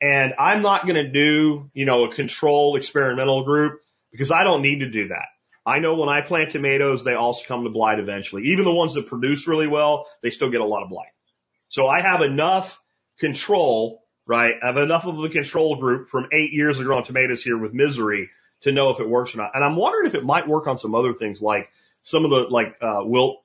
[0.00, 3.80] And I'm not going to do, you know, a control experimental group
[4.12, 5.26] because I don't need to do that.
[5.66, 8.44] I know when I plant tomatoes, they also come to blight eventually.
[8.44, 11.10] Even the ones that produce really well, they still get a lot of blight.
[11.68, 12.80] So I have enough
[13.18, 14.54] control, right?
[14.62, 17.74] I have enough of the control group from eight years of growing tomatoes here with
[17.74, 18.30] misery
[18.62, 19.50] to know if it works or not.
[19.54, 21.68] And I'm wondering if it might work on some other things like
[22.02, 23.42] some of the like, uh, wilt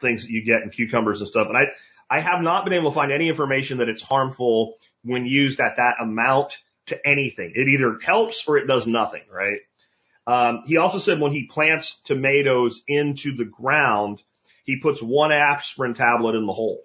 [0.00, 1.48] things that you get in cucumbers and stuff.
[1.48, 1.64] And I,
[2.08, 4.76] I have not been able to find any information that it's harmful
[5.06, 7.52] when used at that amount to anything.
[7.54, 9.60] It either helps or it does nothing, right?
[10.26, 14.22] Um, he also said when he plants tomatoes into the ground,
[14.64, 16.82] he puts one aspirin tablet in the hole.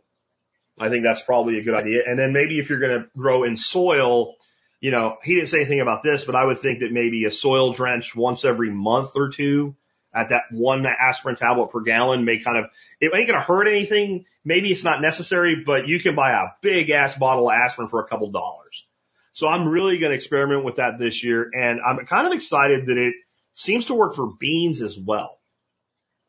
[0.79, 2.01] I think that's probably a good idea.
[2.05, 4.35] And then maybe if you're going to grow in soil,
[4.79, 7.31] you know, he didn't say anything about this, but I would think that maybe a
[7.31, 9.75] soil drench once every month or two
[10.13, 12.65] at that one aspirin tablet per gallon may kind of,
[12.99, 14.25] it ain't going to hurt anything.
[14.43, 18.01] Maybe it's not necessary, but you can buy a big ass bottle of aspirin for
[18.01, 18.85] a couple dollars.
[19.33, 21.49] So I'm really going to experiment with that this year.
[21.53, 23.15] And I'm kind of excited that it
[23.53, 25.39] seems to work for beans as well.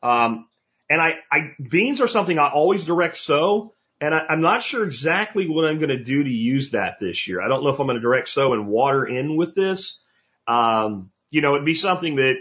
[0.03, 0.47] Um,
[0.89, 3.75] and I, I, beans are something I always direct sow.
[4.01, 7.27] And I, I'm not sure exactly what I'm going to do to use that this
[7.27, 7.41] year.
[7.41, 10.01] I don't know if I'm going to direct sow and water in with this.
[10.47, 12.35] Um, you know, it'd be something that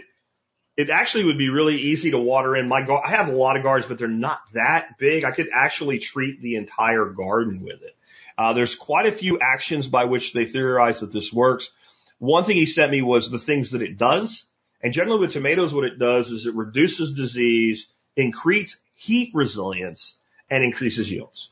[0.76, 2.86] it actually would be really easy to water in my.
[3.04, 5.24] I have a lot of gardens, but they're not that big.
[5.24, 7.96] I could actually treat the entire garden with it.
[8.38, 11.70] Uh, there's quite a few actions by which they theorize that this works.
[12.18, 14.46] One thing he sent me was the things that it does.
[14.82, 20.16] And generally with tomatoes, what it does is it reduces disease, increases heat resilience,
[20.48, 21.50] and increases yields.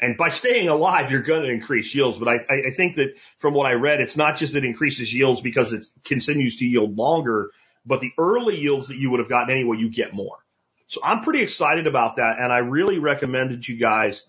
[0.00, 2.18] And by staying alive, you're going to increase yields.
[2.18, 5.12] But I, I think that from what I read, it's not just that it increases
[5.12, 7.50] yields because it continues to yield longer,
[7.90, 10.36] but the early yields that you would have gotten anyway, you get more.
[10.86, 12.38] So I'm pretty excited about that.
[12.38, 14.24] And I really recommend that you guys,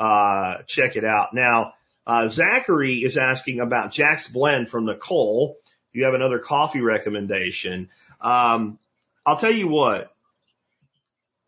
[0.00, 1.32] uh, check it out.
[1.32, 1.74] Now,
[2.08, 5.56] uh, Zachary is asking about Jack's blend from Nicole.
[5.92, 7.88] You have another coffee recommendation.
[8.20, 8.80] Um,
[9.24, 10.12] I'll tell you what,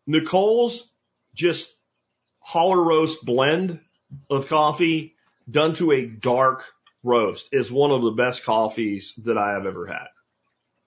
[0.05, 0.87] Nicole's
[1.35, 1.69] just
[2.39, 3.81] holler roast blend
[4.29, 5.15] of coffee
[5.51, 6.63] done to a dark
[7.03, 10.07] roast is one of the best coffees that I have ever had.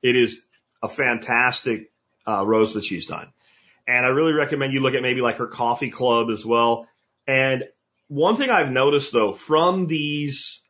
[0.02, 0.40] It is
[0.82, 1.90] a fantastic
[2.26, 3.32] uh, roast that she's done.
[3.86, 6.86] And I really recommend you look at maybe like her coffee club as well.
[7.26, 7.64] And
[8.08, 10.60] one thing I've noticed though from these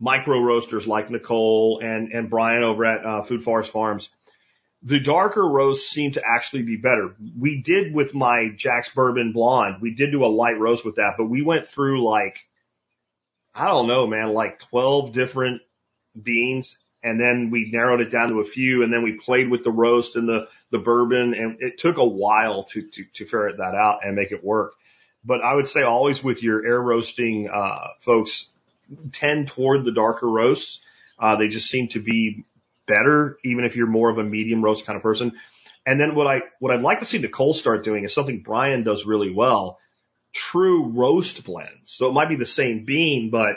[0.00, 4.10] micro roasters like Nicole and, and Brian over at uh, Food Forest Farms,
[4.82, 7.16] the darker roasts seem to actually be better.
[7.36, 11.14] We did with my Jack's Bourbon Blonde, we did do a light roast with that,
[11.18, 12.46] but we went through like,
[13.54, 15.62] I don't know, man, like 12 different
[16.20, 16.78] beans.
[17.02, 19.70] And then we narrowed it down to a few and then we played with the
[19.70, 23.74] roast and the, the bourbon and it took a while to, to, to ferret that
[23.74, 24.74] out and make it work.
[25.24, 28.48] But I would say always with your air roasting, uh, folks
[29.12, 30.80] tend toward the darker roasts.
[31.18, 32.44] Uh, they just seem to be
[32.86, 35.32] better, even if you're more of a medium roast kind of person.
[35.86, 38.82] And then what I, what I'd like to see Nicole start doing is something Brian
[38.82, 39.78] does really well.
[40.32, 41.90] True roast blends.
[41.90, 43.56] So it might be the same bean, but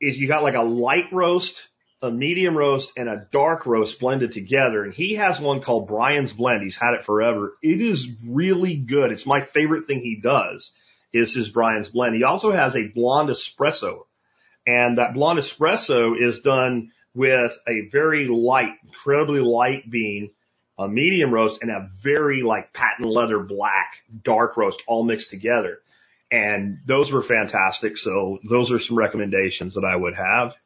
[0.00, 1.68] if you got like a light roast,
[2.04, 4.84] a medium roast and a dark roast blended together.
[4.84, 6.62] And he has one called Brian's Blend.
[6.62, 7.56] He's had it forever.
[7.62, 9.10] It is really good.
[9.10, 10.72] It's my favorite thing he does
[11.12, 12.14] is his Brian's Blend.
[12.14, 14.02] He also has a blonde espresso
[14.66, 20.30] and that blonde espresso is done with a very light, incredibly light bean,
[20.78, 25.78] a medium roast, and a very like patent leather black dark roast all mixed together.
[26.30, 27.96] And those were fantastic.
[27.96, 30.56] So those are some recommendations that I would have.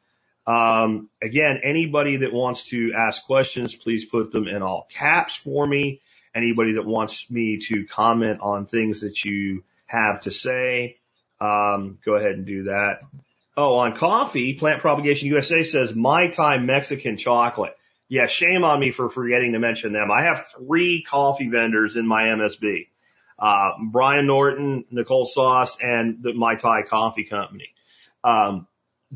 [0.49, 5.65] Um, again, anybody that wants to ask questions, please put them in all caps for
[5.67, 6.01] me.
[6.33, 10.97] Anybody that wants me to comment on things that you have to say,
[11.39, 13.03] um, go ahead and do that.
[13.55, 17.75] Oh, on coffee, Plant Propagation USA says Mai Tai Mexican chocolate.
[18.07, 20.09] Yeah, shame on me for forgetting to mention them.
[20.09, 22.87] I have three coffee vendors in my MSB.
[23.37, 27.69] Uh, Brian Norton, Nicole Sauce, and the Mai Tai Coffee Company.
[28.23, 28.67] Um,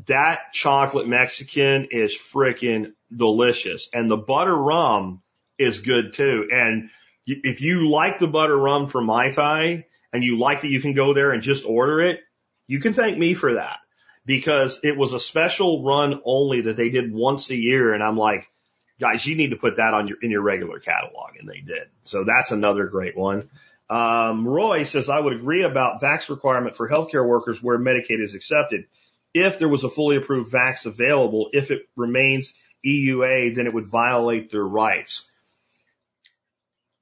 [0.06, 3.88] that chocolate Mexican is freaking delicious.
[3.92, 5.22] And the butter rum
[5.58, 6.48] is good too.
[6.50, 6.90] And
[7.26, 10.94] if you like the butter rum from Mai Tai and you like that you can
[10.94, 12.20] go there and just order it,
[12.66, 13.78] you can thank me for that
[14.26, 17.92] because it was a special run only that they did once a year.
[17.92, 18.50] And I'm like,
[18.98, 21.36] guys, you need to put that on your, in your regular catalog.
[21.38, 21.88] And they did.
[22.04, 23.48] So that's another great one.
[23.90, 28.34] Um, Roy says, I would agree about vax requirement for healthcare workers where Medicaid is
[28.34, 28.86] accepted.
[29.34, 32.54] If there was a fully approved vax available, if it remains
[32.86, 35.28] EUA, then it would violate their rights.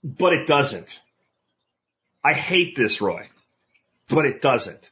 [0.03, 1.01] But it doesn't.
[2.25, 3.29] I hate this, Roy,
[4.09, 4.91] but it doesn't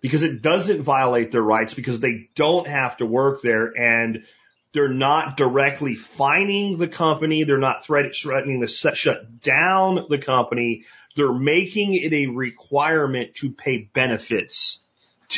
[0.00, 4.24] because it doesn't violate their rights because they don't have to work there and
[4.72, 7.44] they're not directly fining the company.
[7.44, 10.84] They're not threatening to set, shut down the company.
[11.14, 14.80] They're making it a requirement to pay benefits.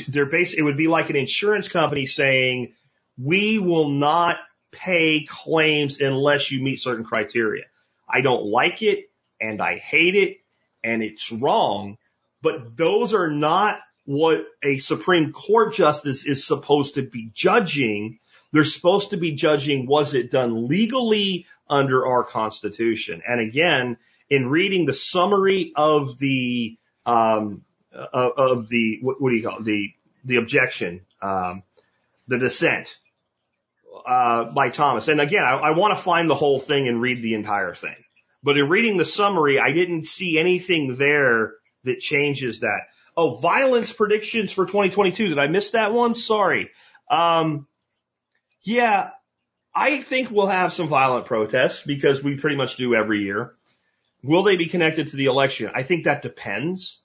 [0.09, 2.75] They're basically, it would be like an insurance company saying,
[3.19, 4.37] we will not
[4.73, 7.65] pay claims unless you meet certain criteria.
[8.09, 10.39] I don't like it and I hate it
[10.83, 11.97] and it's wrong,
[12.43, 18.19] but those are not what a Supreme Court justice is supposed to be judging.
[18.53, 23.23] They're supposed to be judging was it done legally under our Constitution?
[23.27, 23.97] And again,
[24.29, 26.77] in reading the summary of the
[27.07, 27.63] um,
[27.95, 29.65] of the what, what, do you call it?
[29.65, 29.91] the
[30.25, 31.63] the objection, um,
[32.29, 32.97] the dissent
[34.07, 35.09] uh, by Thomas.
[35.09, 37.97] And again, I, I want to find the whole thing and read the entire thing.
[38.43, 42.81] But in reading the summary, I didn't see anything there that changes that.
[43.17, 45.29] Oh, violence predictions for 2022.
[45.29, 46.15] Did I miss that one?
[46.15, 46.71] Sorry.
[47.09, 47.67] Um,
[48.63, 49.11] yeah,
[49.75, 53.55] I think we'll have some violent protests because we pretty much do every year.
[54.23, 55.71] Will they be connected to the election?
[55.75, 57.03] I think that depends.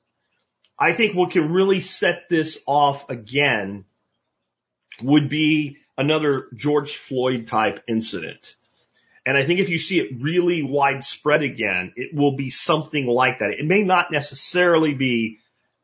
[0.79, 3.85] I think what can really set this off again
[5.01, 8.55] would be another George Floyd type incident.
[9.25, 13.39] And I think if you see it really widespread again, it will be something like
[13.39, 13.51] that.
[13.51, 15.39] It may not necessarily be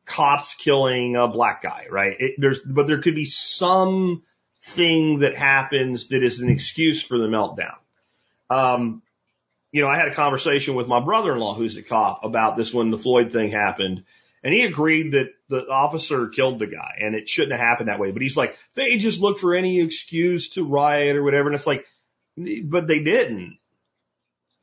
[0.05, 2.15] cops killing a black guy, right?
[2.17, 4.23] It, there's, but there could be some
[4.63, 7.75] thing that happens that is an excuse for the meltdown.
[8.49, 9.03] Um,
[9.71, 12.91] you know, I had a conversation with my brother-in-law who's a cop about this when
[12.91, 14.05] the Floyd thing happened.
[14.45, 17.99] And he agreed that the officer killed the guy and it shouldn't have happened that
[17.99, 18.11] way.
[18.11, 21.47] But he's like, they just look for any excuse to riot or whatever.
[21.47, 21.83] And it's like,
[22.37, 23.57] but they didn't.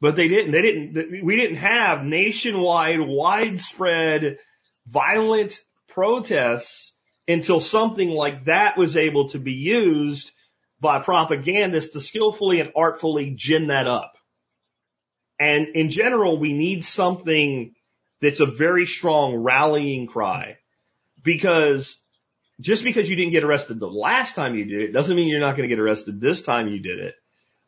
[0.01, 0.53] But they didn't.
[0.53, 1.25] They didn't.
[1.25, 4.39] We didn't have nationwide, widespread,
[4.87, 6.93] violent protests
[7.27, 10.31] until something like that was able to be used
[10.81, 14.13] by propagandists to skillfully and artfully gin that up.
[15.41, 17.75] And in general, we need something
[18.23, 20.57] that's a very strong rallying cry
[21.23, 21.99] because
[22.61, 25.41] just because you didn't get arrested the last time you did it doesn't mean you're
[25.41, 27.15] not going to get arrested this time you did it.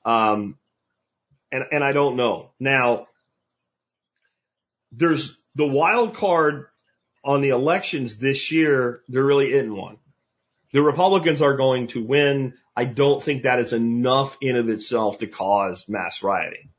[0.04, 0.56] Um,
[1.50, 2.50] and, and I don't know.
[2.60, 3.06] Now,
[4.92, 6.66] there's the wild card
[7.24, 9.02] on the elections this year.
[9.08, 9.98] There really isn't one.
[10.72, 12.54] The Republicans are going to win.
[12.76, 16.70] I don't think that is enough in of itself to cause mass rioting.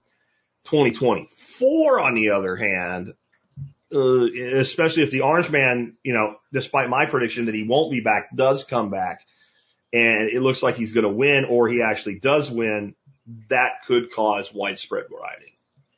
[0.66, 3.14] 2024, on the other hand,
[3.96, 4.26] uh,
[4.60, 8.36] especially if the Orange Man, you know, despite my prediction that he won't be back,
[8.36, 9.22] does come back,
[9.94, 12.96] and it looks like he's going to win, or he actually does win,
[13.50, 15.54] that could cause widespread rioting.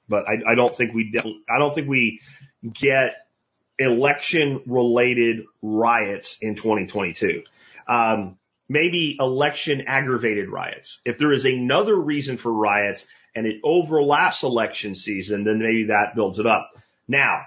[0.08, 1.14] But I, I don't think we,
[1.50, 2.22] I don't think we
[2.72, 3.16] get
[3.80, 7.43] election related riots in 2022.
[7.88, 8.38] Um,
[8.70, 11.00] maybe election aggravated riots.
[11.06, 16.16] If there is another reason for riots and it overlaps election season, then maybe that
[16.16, 16.70] builds it up.
[17.08, 17.45] Now,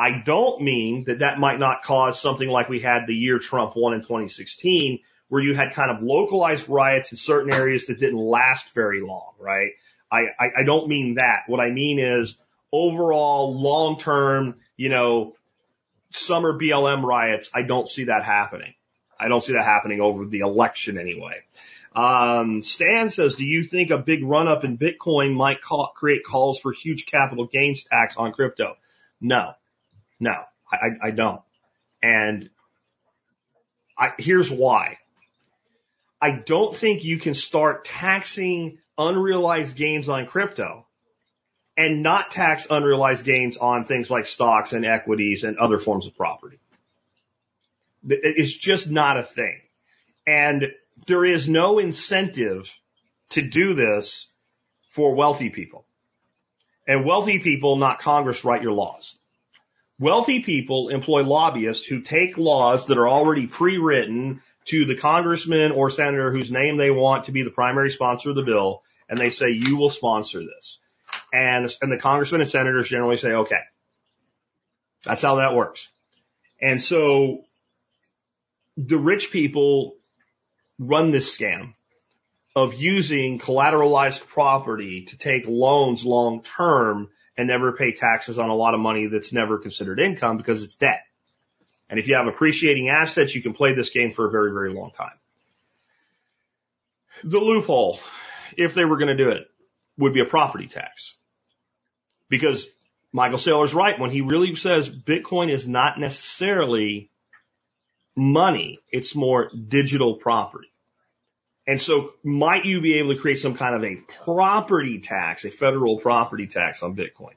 [0.00, 3.76] I don't mean that that might not cause something like we had the year Trump
[3.76, 8.18] won in 2016, where you had kind of localized riots in certain areas that didn't
[8.18, 9.72] last very long, right?
[10.10, 11.42] I, I, I don't mean that.
[11.48, 12.38] What I mean is
[12.72, 15.36] overall long term, you know,
[16.12, 17.50] summer BLM riots.
[17.52, 18.72] I don't see that happening.
[19.18, 21.42] I don't see that happening over the election anyway.
[21.94, 26.24] Um, Stan says, do you think a big run up in Bitcoin might call, create
[26.24, 28.78] calls for huge capital gains tax on crypto?
[29.20, 29.52] No,
[30.20, 30.36] no,
[30.70, 31.40] I, I don't.
[32.02, 32.48] And
[33.98, 34.98] I, here's why.
[36.20, 40.86] I don't think you can start taxing unrealized gains on crypto
[41.76, 46.14] and not tax unrealized gains on things like stocks and equities and other forms of
[46.14, 46.58] property.
[48.06, 49.60] It's just not a thing.
[50.26, 50.66] And
[51.06, 52.70] there is no incentive
[53.30, 54.28] to do this
[54.88, 55.86] for wealthy people.
[56.86, 59.16] And wealthy people, not Congress, write your laws.
[60.00, 65.90] Wealthy people employ lobbyists who take laws that are already pre-written to the congressman or
[65.90, 69.28] senator whose name they want to be the primary sponsor of the bill, and they
[69.28, 70.78] say, you will sponsor this.
[71.34, 73.60] And, and the congressmen and senators generally say, okay.
[75.04, 75.88] That's how that works.
[76.62, 77.44] And so
[78.78, 79.96] the rich people
[80.78, 81.74] run this scam
[82.56, 88.54] of using collateralized property to take loans long term and never pay taxes on a
[88.54, 91.06] lot of money that's never considered income because it's debt.
[91.88, 94.74] And if you have appreciating assets, you can play this game for a very, very
[94.74, 95.18] long time.
[97.24, 97.98] The loophole,
[98.58, 99.50] if they were going to do it,
[99.96, 101.14] would be a property tax.
[102.28, 102.66] Because
[103.10, 107.10] Michael Saylor's right when he really says Bitcoin is not necessarily
[108.14, 108.80] money.
[108.92, 110.70] It's more digital property.
[111.70, 113.94] And so might you be able to create some kind of a
[114.24, 117.34] property tax, a federal property tax on Bitcoin?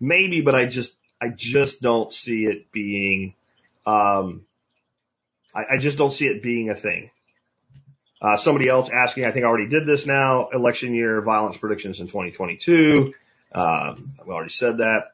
[0.00, 3.34] Maybe, but I just, I just don't see it being,
[3.86, 4.44] um,
[5.54, 7.12] I, I just don't see it being a thing.
[8.20, 12.00] Uh, somebody else asking, I think I already did this now, election year violence predictions
[12.00, 13.14] in 2022.
[13.54, 15.12] Um, I've already said that.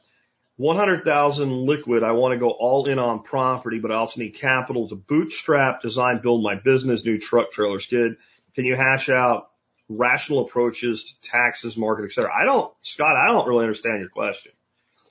[0.56, 2.02] 100,000 liquid.
[2.02, 5.82] I want to go all in on property, but I also need capital to bootstrap,
[5.82, 8.16] design, build my business, new truck, trailer, skid.
[8.54, 9.50] Can you hash out
[9.88, 12.32] rational approaches to taxes, market, et cetera?
[12.32, 14.52] I don't, Scott, I don't really understand your question.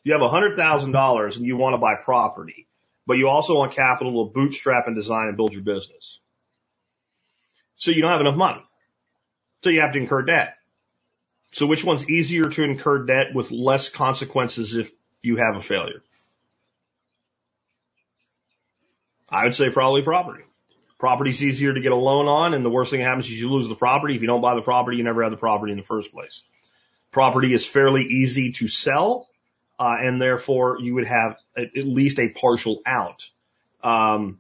[0.04, 2.68] You have $100,000 and you want to buy property,
[3.06, 6.20] but you also want capital to bootstrap and design and build your business.
[7.76, 8.64] So you don't have enough money.
[9.64, 10.56] So you have to incur debt.
[11.52, 14.92] So which one's easier to incur debt with less consequences if
[15.22, 16.02] you have a failure?
[19.30, 20.44] I would say probably property.
[21.04, 23.52] Property's easier to get a loan on, and the worst thing that happens is you
[23.52, 24.16] lose the property.
[24.16, 26.44] If you don't buy the property, you never have the property in the first place.
[27.12, 29.28] Property is fairly easy to sell,
[29.78, 33.28] uh, and therefore you would have at, least a partial out.
[33.84, 34.40] Um,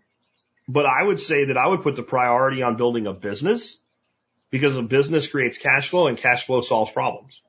[0.69, 3.77] but I would say that I would put the priority on building a business
[4.49, 7.41] because a business creates cash flow and cash flow solves problems.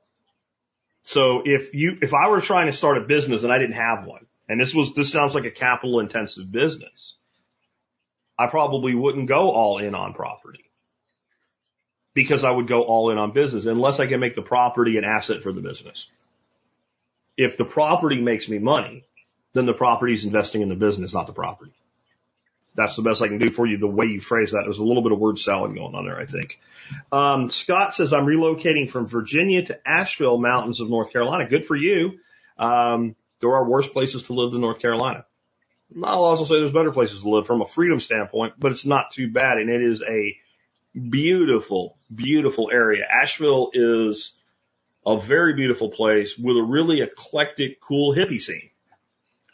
[1.05, 4.07] So if you, if I were trying to start a business and I didn't have
[4.07, 7.15] one, and this was, this sounds like a capital intensive business,
[8.39, 10.65] I probably wouldn't go all in on property
[12.15, 15.05] because I would go all in on business unless I can make the property an
[15.05, 16.09] asset for the business.
[17.37, 19.05] If the property makes me money,
[19.53, 21.73] then the property is investing in the business, not the property.
[22.77, 23.79] That's the best I can do for you.
[23.79, 26.19] The way you phrase that, there's a little bit of word salad going on there,
[26.19, 26.59] I think.
[27.13, 31.49] Um, Scott says, I'm relocating from Virginia to Asheville mountains of North Carolina.
[31.49, 32.19] Good for you.
[32.59, 35.25] Um, there are worse places to live than North Carolina.
[36.03, 39.13] I'll also say there's better places to live from a freedom standpoint, but it's not
[39.13, 39.59] too bad.
[39.59, 40.37] And it is a
[41.09, 43.05] beautiful, beautiful area.
[43.11, 44.35] Asheville is
[45.07, 48.71] a very beautiful place with a really eclectic, cool hippie scene.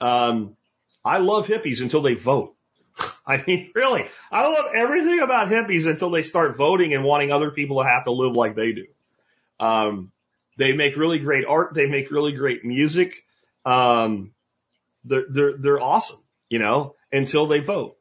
[0.00, 0.56] Um,
[1.04, 2.54] I love hippies until they vote.
[3.26, 7.50] I mean, really, I love everything about hippies until they start voting and wanting other
[7.50, 8.86] people to have to live like they do.
[9.58, 10.12] Um,
[10.56, 11.74] they make really great art.
[11.74, 13.24] They make really great music.
[13.64, 14.32] Um,
[15.04, 16.18] they're, they're, they're awesome,
[16.50, 17.96] you know, until they vote.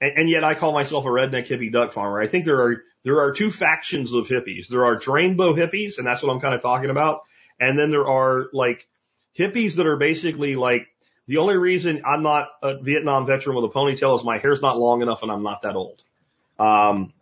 [0.00, 2.20] And, and yet I call myself a redneck hippie duck farmer.
[2.20, 4.66] I think there are, there are two factions of hippies.
[4.66, 7.20] There are drainbow hippies, and that's what I'm kind of talking about.
[7.60, 8.88] And then there are like
[9.38, 10.88] hippies that are basically like,
[11.26, 14.78] the only reason I'm not a Vietnam veteran with a ponytail is my hair's not
[14.78, 16.02] long enough and I'm not that old.
[16.58, 17.14] Um,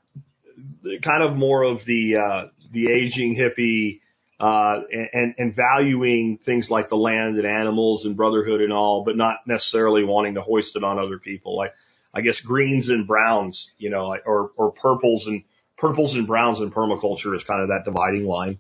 [1.02, 4.00] kind of more of the, uh, the aging hippie,
[4.42, 4.80] uh,
[5.12, 9.46] and, and valuing things like the land and animals and brotherhood and all, but not
[9.46, 11.56] necessarily wanting to hoist it on other people.
[11.56, 11.72] Like,
[12.12, 15.44] I guess greens and browns, you know, or, or purples and
[15.78, 18.58] purples and browns in permaculture is kind of that dividing line.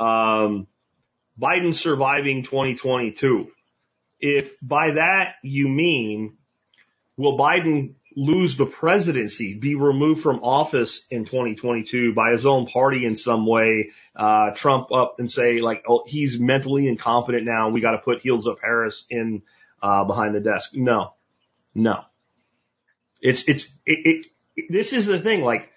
[0.00, 0.66] Um,
[1.38, 3.50] Biden surviving 2022.
[4.20, 6.38] If by that you mean,
[7.18, 13.06] will Biden lose the presidency, be removed from office in 2022 by his own party
[13.06, 17.68] in some way, uh, Trump up and say like, oh, he's mentally incompetent now.
[17.68, 19.42] We got to put heels up Harris in,
[19.80, 20.74] uh, behind the desk.
[20.74, 21.14] No,
[21.76, 22.00] no.
[23.20, 25.44] It's, it's, it, it, this is the thing.
[25.44, 25.70] Like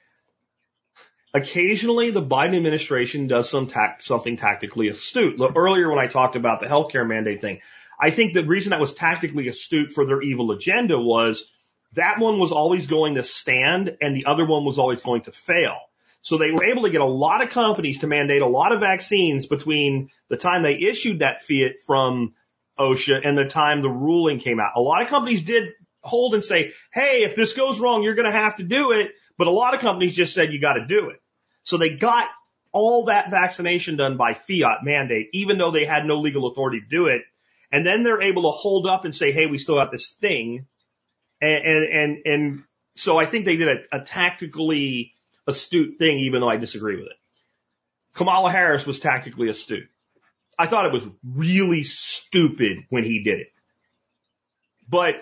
[1.35, 5.37] occasionally the Biden administration does some tact, something tactically astute.
[5.37, 7.59] Look, earlier when I talked about the healthcare mandate thing,
[7.99, 11.47] I think the reason that was tactically astute for their evil agenda was
[11.93, 15.31] that one was always going to stand and the other one was always going to
[15.31, 15.77] fail.
[16.21, 18.79] So they were able to get a lot of companies to mandate a lot of
[18.79, 22.35] vaccines between the time they issued that fiat from
[22.79, 24.71] OSHA and the time the ruling came out.
[24.75, 25.69] A lot of companies did
[26.01, 29.11] hold and say, Hey, if this goes wrong, you're going to have to do it.
[29.37, 31.19] But a lot of companies just said you got to do it.
[31.63, 32.27] So they got
[32.71, 36.87] all that vaccination done by fiat mandate, even though they had no legal authority to
[36.87, 37.23] do it.
[37.71, 40.67] And then they're able to hold up and say, Hey, we still got this thing
[41.41, 42.63] and, and, and,
[42.95, 45.13] so I think they did a, a tactically
[45.47, 47.17] astute thing, even though I disagree with it.
[48.13, 49.87] Kamala Harris was tactically astute.
[50.59, 53.47] I thought it was really stupid when he did it.
[54.89, 55.15] But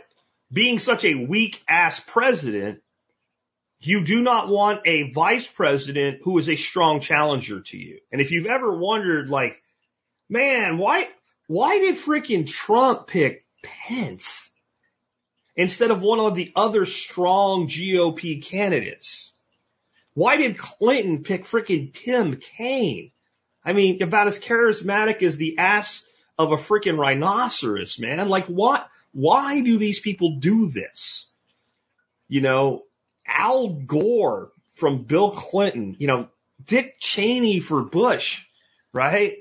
[0.51, 2.81] being such a weak ass president,
[3.79, 7.99] you do not want a vice president who is a strong challenger to you.
[8.11, 9.61] And if you've ever wondered, like,
[10.27, 11.07] man, why,
[11.47, 14.51] why did freaking Trump pick Pence?
[15.59, 19.33] Instead of one of the other strong GOP candidates?
[20.13, 23.11] Why did Clinton pick freaking Tim Kaine?
[23.65, 26.05] I mean, about as charismatic as the ass
[26.37, 28.29] of a freaking rhinoceros, man.
[28.29, 28.87] Like what?
[29.11, 31.27] Why do these people do this?
[32.29, 32.83] You know,
[33.27, 36.29] Al Gore from Bill Clinton, you know,
[36.63, 38.45] Dick Cheney for Bush,
[38.93, 39.39] right?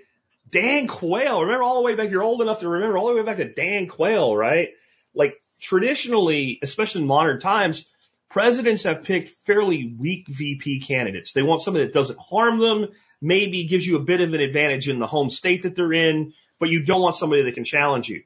[0.51, 3.23] Dan Quayle, remember all the way back, you're old enough to remember all the way
[3.23, 4.71] back to Dan Quayle, right?
[5.14, 7.87] Like traditionally, especially in modern times,
[8.31, 11.32] presidents have picked fairly weak VP candidates.
[11.32, 12.89] They want somebody that doesn't harm them,
[13.20, 16.35] maybe gives you a bit of an advantage in the home state that they're in,
[16.59, 18.23] but you don't want somebody that can challenge you.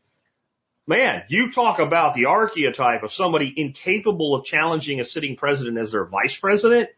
[0.87, 5.93] Man, you talk about the archetype of somebody incapable of challenging a sitting president as
[5.93, 6.91] their vice president.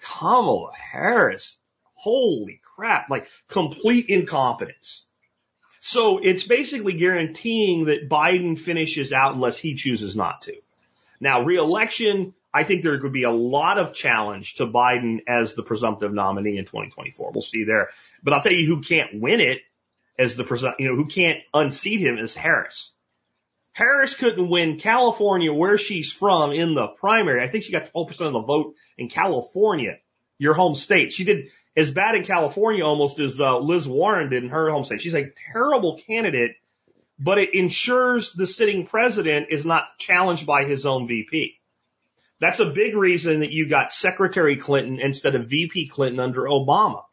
[0.00, 1.58] Kamala Harris.
[1.94, 3.10] Holy crap.
[3.10, 5.07] Like complete incompetence.
[5.88, 10.54] So it's basically guaranteeing that Biden finishes out unless he chooses not to.
[11.18, 15.62] Now, reelection, I think there could be a lot of challenge to Biden as the
[15.62, 17.32] presumptive nominee in 2024.
[17.32, 17.88] We'll see there.
[18.22, 19.62] But I'll tell you who can't win it
[20.18, 22.92] as the present, you know, who can't unseat him is Harris.
[23.72, 27.42] Harris couldn't win California where she's from in the primary.
[27.42, 30.00] I think she got 12% of the vote in California,
[30.36, 31.14] your home state.
[31.14, 31.46] She did
[31.78, 35.00] as bad in California almost as uh, Liz Warren did in her home state.
[35.00, 36.56] She's a terrible candidate,
[37.20, 41.54] but it ensures the sitting president is not challenged by his own VP.
[42.40, 47.04] That's a big reason that you got Secretary Clinton instead of VP Clinton under Obama.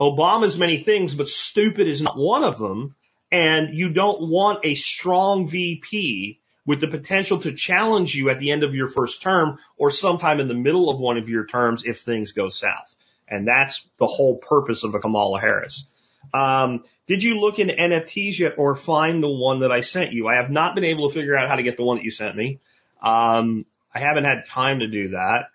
[0.00, 2.96] Obama's many things, but stupid is not one of them.
[3.30, 8.50] And you don't want a strong VP with the potential to challenge you at the
[8.50, 11.84] end of your first term or sometime in the middle of one of your terms
[11.84, 12.96] if things go south.
[13.30, 15.88] And that's the whole purpose of a Kamala Harris.
[16.34, 20.28] Um, did you look into NFTs yet or find the one that I sent you?
[20.28, 22.10] I have not been able to figure out how to get the one that you
[22.10, 22.60] sent me.
[23.02, 25.46] Um, I haven't had time to do that.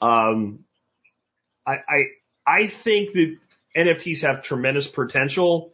[0.00, 0.64] Um,
[1.66, 2.04] I, I,
[2.46, 3.36] I think that
[3.76, 5.72] NFTs have tremendous potential.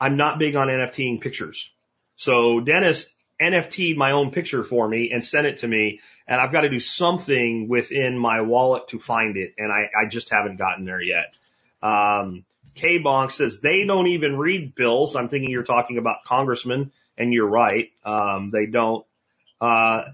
[0.00, 1.70] I'm not big on NFTing pictures.
[2.16, 3.06] So Dennis
[3.40, 6.68] NFT my own picture for me and sent it to me and I've got to
[6.68, 11.02] do something within my wallet to find it and I, I just haven't gotten there
[11.02, 11.34] yet.
[11.82, 12.44] Um,
[12.74, 15.16] K Bonk says they don't even read bills.
[15.16, 17.90] I'm thinking you're talking about congressmen and you're right.
[18.04, 19.04] Um, they don't.
[19.60, 20.04] Uh,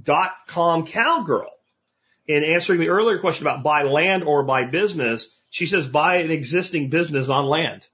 [0.00, 1.50] dot com cowgirl
[2.26, 6.30] in answering the earlier question about buy land or buy business, she says buy an
[6.30, 7.86] existing business on land.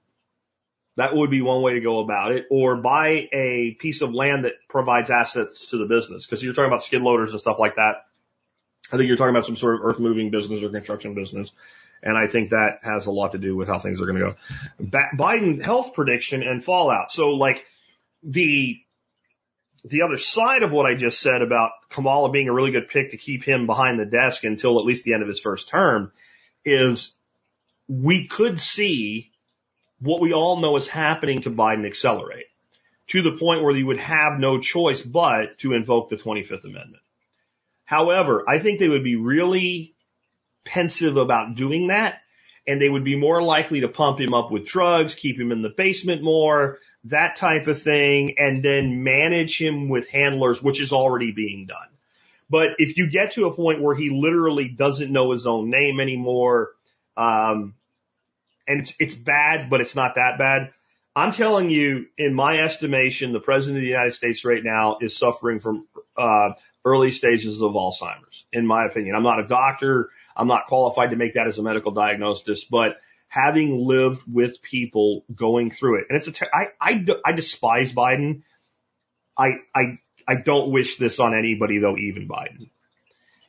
[0.99, 2.47] That would be one way to go about it.
[2.49, 6.25] Or buy a piece of land that provides assets to the business.
[6.25, 8.05] Cause you're talking about skid loaders and stuff like that.
[8.91, 11.51] I think you're talking about some sort of earth moving business or construction business.
[12.03, 14.29] And I think that has a lot to do with how things are going to
[14.31, 14.35] go.
[14.77, 17.13] Ba- Biden health prediction and fallout.
[17.13, 17.65] So like
[18.21, 18.77] the
[19.85, 23.11] the other side of what I just said about Kamala being a really good pick
[23.11, 26.11] to keep him behind the desk until at least the end of his first term
[26.65, 27.15] is
[27.87, 29.31] we could see
[29.99, 32.45] what we all know is happening to Biden accelerate
[33.07, 37.03] to the point where you would have no choice but to invoke the 25th Amendment.
[37.85, 39.95] However, I think they would be really
[40.63, 42.21] pensive about doing that
[42.67, 45.63] and they would be more likely to pump him up with drugs, keep him in
[45.63, 50.93] the basement more, that type of thing, and then manage him with handlers, which is
[50.93, 51.87] already being done.
[52.47, 55.99] But if you get to a point where he literally doesn't know his own name
[55.99, 56.71] anymore,
[57.17, 57.73] um,
[58.69, 60.71] and it's, it's bad, but it's not that bad.
[61.15, 65.17] I'm telling you, in my estimation, the president of the United States right now is
[65.17, 66.51] suffering from uh,
[66.85, 68.45] early stages of Alzheimer's.
[68.53, 70.11] In my opinion, I'm not a doctor.
[70.37, 72.97] I'm not qualified to make that as a medical diagnosis, but
[73.27, 76.05] having lived with people going through it.
[76.09, 78.43] And it's a, ter- I, I, I despise Biden.
[79.37, 82.69] I, I, I don't wish this on anybody though, even Biden.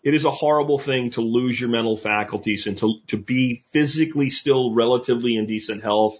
[0.02, 4.30] It is a horrible thing to lose your mental faculties and to, to be physically
[4.30, 6.18] still relatively in decent health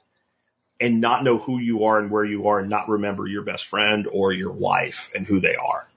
[0.78, 3.66] and not know who you are and where you are and not remember your best
[3.66, 5.88] friend or your wife and who they are.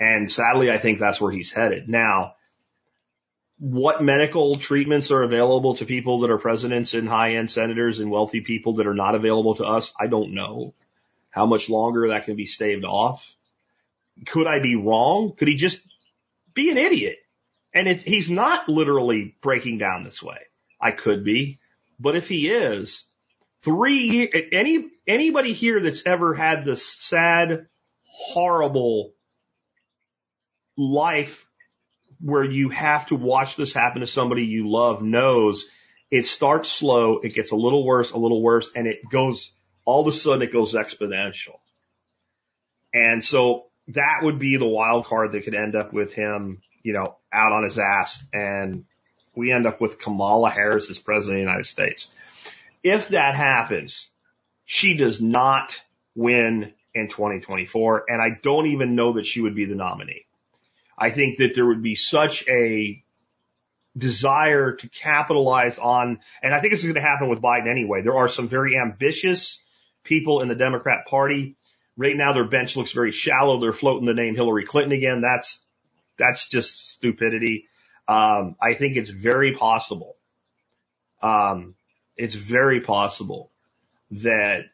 [0.00, 1.88] And sadly, I think that's where he's headed.
[1.88, 2.34] Now,
[3.58, 8.10] what medical treatments are available to people that are presidents and high end senators and
[8.10, 9.92] wealthy people that are not available to us?
[9.98, 10.74] I don't know
[11.30, 13.34] how much longer that can be staved off.
[14.26, 15.34] Could I be wrong?
[15.36, 15.80] Could he just
[16.54, 17.18] be an idiot?
[17.74, 20.38] And it's, he's not literally breaking down this way.
[20.80, 21.60] I could be,
[21.98, 23.04] but if he is,
[23.62, 27.66] three, any, anybody here that's ever had this sad,
[28.04, 29.12] horrible
[30.76, 31.46] life
[32.20, 35.66] where you have to watch this happen to somebody you love knows
[36.10, 39.52] it starts slow, it gets a little worse, a little worse, and it goes,
[39.84, 41.58] all of a sudden it goes exponential.
[42.94, 46.92] And so that would be the wild card that could end up with him, you
[46.92, 48.84] know, out on his ass and
[49.34, 52.10] we end up with Kamala Harris as president of the United States.
[52.82, 54.08] If that happens,
[54.64, 55.80] she does not
[56.14, 60.26] win in 2024 and I don't even know that she would be the nominee.
[60.96, 63.02] I think that there would be such a
[63.96, 68.02] desire to capitalize on, and I think this is going to happen with Biden anyway.
[68.02, 69.62] There are some very ambitious
[70.04, 71.56] people in the Democrat party.
[71.98, 73.60] Right now their bench looks very shallow.
[73.60, 75.20] They're floating the name Hillary Clinton again.
[75.20, 75.62] That's,
[76.16, 77.66] that's just stupidity.
[78.06, 80.16] Um, I think it's very possible.
[81.20, 81.74] Um,
[82.16, 83.50] it's very possible
[84.12, 84.64] that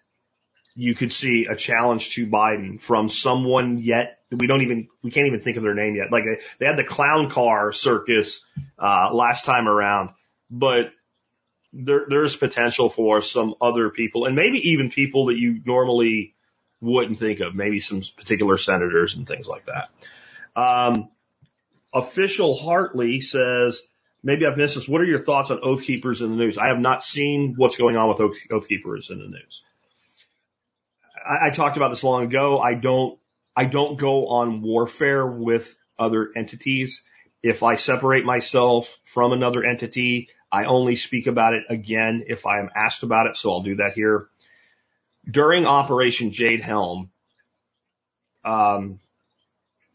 [0.76, 5.26] you could see a challenge to Biden from someone yet we don't even we can't
[5.26, 6.10] even think of their name yet.
[6.10, 6.24] Like
[6.58, 8.44] they had the clown car circus
[8.78, 10.10] uh, last time around,
[10.50, 10.92] but
[11.72, 16.33] there there's potential for some other people and maybe even people that you normally
[16.84, 19.90] wouldn't think of, maybe some particular senators and things like that.
[20.54, 21.08] Um,
[21.92, 23.82] official Hartley says,
[24.22, 24.88] maybe I've missed this.
[24.88, 26.58] What are your thoughts on Oath Keepers in the news?
[26.58, 29.62] I have not seen what's going on with Oath, Oath Keepers in the news.
[31.24, 32.60] I, I talked about this long ago.
[32.60, 33.18] I don't
[33.56, 37.02] I don't go on warfare with other entities.
[37.42, 42.58] If I separate myself from another entity, I only speak about it again if I
[42.58, 43.36] am asked about it.
[43.36, 44.28] So I'll do that here.
[45.30, 47.10] During Operation Jade Helm,
[48.44, 49.00] um,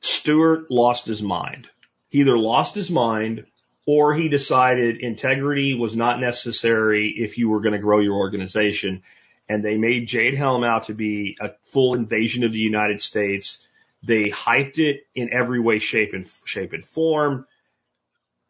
[0.02, 1.70] Stewart lost his mind.
[2.10, 3.46] He either lost his mind
[3.86, 9.04] or he decided integrity was not necessary if you were going to grow your organization
[9.50, 13.60] and they made Jade Helm out to be a full invasion of the United States.
[14.04, 17.48] They hyped it in every way, shape and shape and form.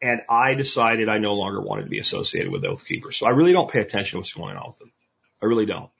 [0.02, 3.16] and I decided I no longer wanted to be associated with Oath Keepers.
[3.16, 4.92] So I really don't pay attention to what's going on with them.
[5.42, 5.90] I really don't.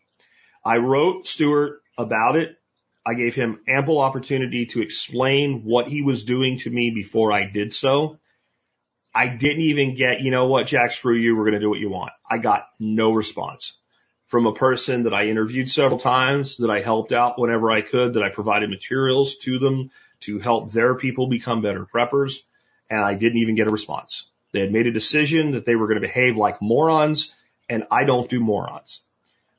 [0.65, 2.57] I wrote Stewart about it.
[3.05, 7.45] I gave him ample opportunity to explain what he was doing to me before I
[7.45, 8.19] did so.
[9.15, 11.37] I didn't even get, you know what, Jack, screw you.
[11.37, 12.13] We're going to do what you want.
[12.29, 13.77] I got no response
[14.29, 18.15] from a person that I interviewed several times, that I helped out whenever I could,
[18.15, 22.43] that I provided materials to them to help their people become better preppers.
[22.89, 24.29] And I didn't even get a response.
[24.53, 27.35] They had made a decision that they were going to behave like morons
[27.69, 29.01] and I don't do morons.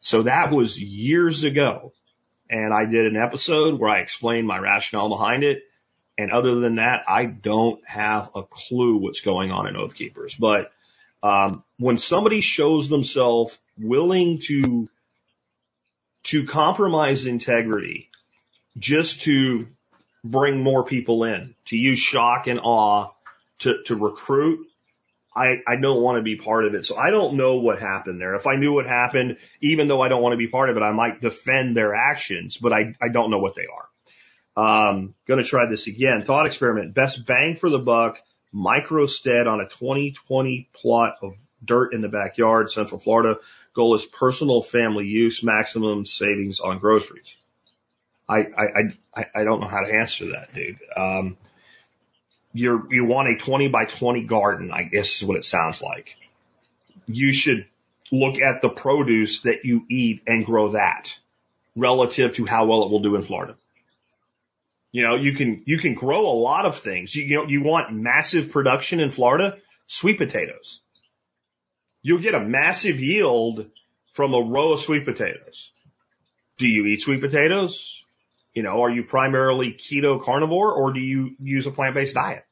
[0.02, 1.94] So that was years ago.
[2.50, 5.64] And I did an episode where I explained my rationale behind it.
[6.18, 10.36] And other than that, I don't have a clue what's going on in Oath Keepers.
[10.36, 10.72] But
[11.24, 14.90] um, when somebody shows themselves willing to
[16.24, 18.10] to compromise integrity
[18.78, 19.68] just to
[20.24, 23.10] bring more people in, to use shock and awe
[23.60, 24.68] to, to recruit,
[25.34, 26.86] I, I don't want to be part of it.
[26.86, 28.36] So I don't know what happened there.
[28.36, 30.84] If I knew what happened, even though I don't want to be part of it,
[30.84, 33.88] I might defend their actions, but I, I don't know what they are.
[34.58, 36.24] Um, gonna try this again.
[36.26, 36.94] Thought experiment.
[36.94, 38.20] Best bang for the buck.
[38.54, 43.40] Microstead on a 2020 plot of dirt in the backyard, Central Florida.
[43.74, 47.38] Goal is personal family use, maximum savings on groceries.
[48.28, 48.66] I, I,
[49.16, 50.80] I, I don't know how to answer that, dude.
[50.96, 51.38] Um,
[52.54, 56.18] you're, you want a 20 by 20 garden, I guess is what it sounds like.
[57.08, 57.68] You should
[58.12, 61.18] look at the produce that you eat and grow that
[61.76, 63.56] relative to how well it will do in Florida.
[64.92, 67.16] You know, you can, you can grow a lot of things.
[67.16, 69.58] You, you know, you want massive production in Florida,
[69.88, 70.82] sweet potatoes.
[72.02, 73.68] You'll get a massive yield
[74.12, 75.72] from a row of sweet potatoes.
[76.58, 78.01] Do you eat sweet potatoes?
[78.54, 82.46] You know, are you primarily keto carnivore or do you use a plant-based diet?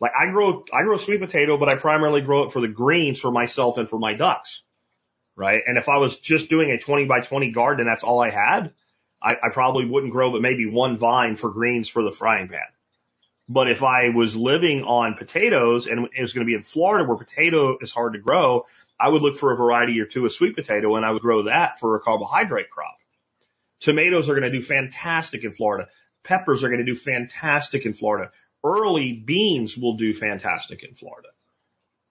[0.00, 3.20] Like I grow, I grow sweet potato, but I primarily grow it for the greens
[3.20, 4.62] for myself and for my ducks.
[5.36, 5.62] Right.
[5.66, 8.72] And if I was just doing a 20 by 20 garden that's all I had,
[9.20, 12.60] I, I probably wouldn't grow but maybe one vine for greens for the frying pan.
[13.48, 17.06] But if I was living on potatoes and it was going to be in Florida
[17.06, 18.66] where potato is hard to grow,
[18.98, 21.42] I would look for a variety or two of sweet potato and I would grow
[21.42, 22.96] that for a carbohydrate crop.
[23.84, 25.88] Tomatoes are going to do fantastic in Florida.
[26.22, 28.30] Peppers are going to do fantastic in Florida.
[28.64, 31.28] Early beans will do fantastic in Florida.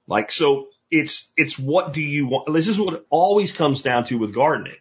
[0.06, 2.54] Like, so it's, it's what do you want?
[2.54, 4.78] This is what it always comes down to with gardening.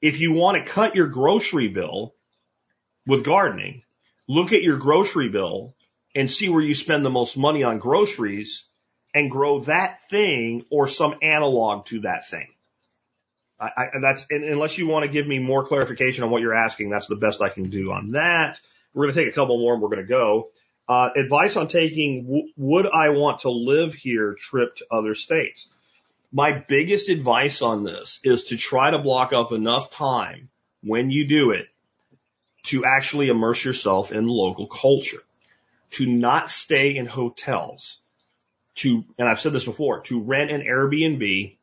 [0.00, 2.14] If you want to cut your grocery bill
[3.04, 3.82] with gardening,
[4.28, 5.74] look at your grocery bill
[6.14, 8.64] and see where you spend the most money on groceries
[9.12, 12.46] and grow that thing or some analog to that thing.
[13.60, 16.90] I, I, that's unless you want to give me more clarification on what you're asking,
[16.90, 18.58] that's the best I can do on that.
[18.94, 20.48] We're going to take a couple more and we're going to go.
[20.88, 25.68] Uh, advice on taking w- would I want to live here trip to other states.
[26.32, 30.48] My biggest advice on this is to try to block off enough time
[30.82, 31.68] when you do it
[32.64, 35.22] to actually immerse yourself in local culture,
[35.90, 37.98] to not stay in hotels,
[38.76, 41.56] to, and I've said this before, to rent an Airbnb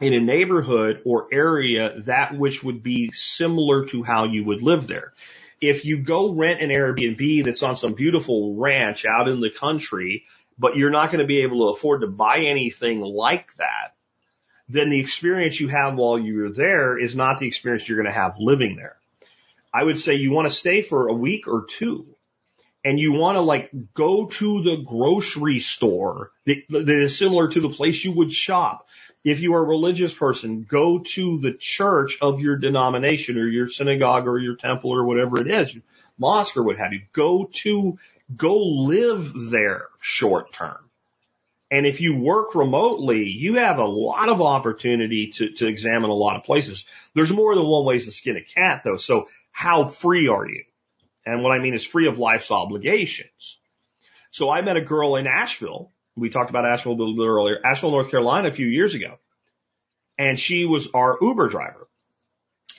[0.00, 4.86] in a neighborhood or area that which would be similar to how you would live
[4.86, 5.12] there.
[5.60, 10.24] If you go rent an Airbnb that's on some beautiful ranch out in the country,
[10.58, 13.94] but you're not going to be able to afford to buy anything like that,
[14.68, 18.18] then the experience you have while you're there is not the experience you're going to
[18.18, 18.96] have living there.
[19.72, 22.06] I would say you want to stay for a week or two
[22.84, 27.60] and you want to like go to the grocery store that, that is similar to
[27.60, 28.86] the place you would shop.
[29.22, 33.68] If you are a religious person, go to the church of your denomination or your
[33.68, 35.76] synagogue or your temple or whatever it is,
[36.18, 37.02] mosque or what have you.
[37.12, 37.98] Go to,
[38.34, 40.78] go live there short term.
[41.70, 46.14] And if you work remotely, you have a lot of opportunity to, to examine a
[46.14, 46.84] lot of places.
[47.14, 48.96] There's more than one way to skin a cat though.
[48.96, 50.64] So how free are you?
[51.24, 53.60] And what I mean is free of life's obligations.
[54.32, 55.92] So I met a girl in Asheville.
[56.20, 59.18] We talked about Asheville a little bit earlier, Asheville, North Carolina a few years ago.
[60.18, 61.88] And she was our Uber driver.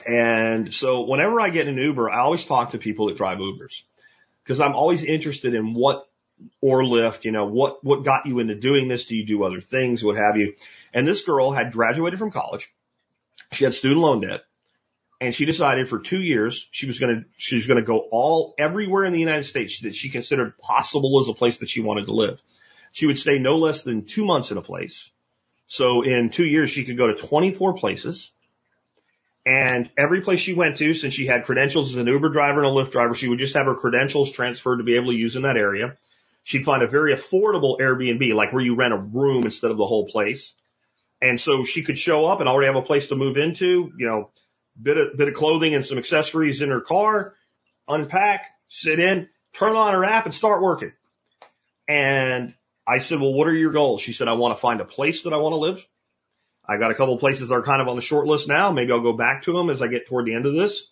[0.07, 3.83] And so whenever I get an Uber, I always talk to people that drive Ubers
[4.43, 6.07] because I'm always interested in what
[6.59, 9.05] or Lyft, you know, what, what got you into doing this?
[9.05, 10.03] Do you do other things?
[10.03, 10.55] What have you?
[10.93, 12.71] And this girl had graduated from college.
[13.51, 14.41] She had student loan debt
[15.21, 17.99] and she decided for two years she was going to she was going to go
[18.11, 21.79] all everywhere in the United States that she considered possible as a place that she
[21.79, 22.41] wanted to live.
[22.91, 25.11] She would stay no less than two months in a place.
[25.67, 28.31] So in two years she could go to 24 places.
[29.45, 32.67] And every place she went to, since she had credentials as an Uber driver and
[32.67, 35.35] a Lyft driver, she would just have her credentials transferred to be able to use
[35.35, 35.97] in that area.
[36.43, 39.85] She'd find a very affordable Airbnb, like where you rent a room instead of the
[39.85, 40.53] whole place.
[41.21, 44.07] And so she could show up and already have a place to move into, you
[44.07, 44.29] know,
[44.79, 47.35] bit of, bit of clothing and some accessories in her car,
[47.87, 50.91] unpack, sit in, turn on her app and start working.
[51.87, 52.53] And
[52.87, 54.01] I said, well, what are your goals?
[54.01, 55.87] She said, I want to find a place that I want to live.
[56.67, 58.71] I got a couple of places that are kind of on the short list now.
[58.71, 60.87] Maybe I'll go back to them as I get toward the end of this.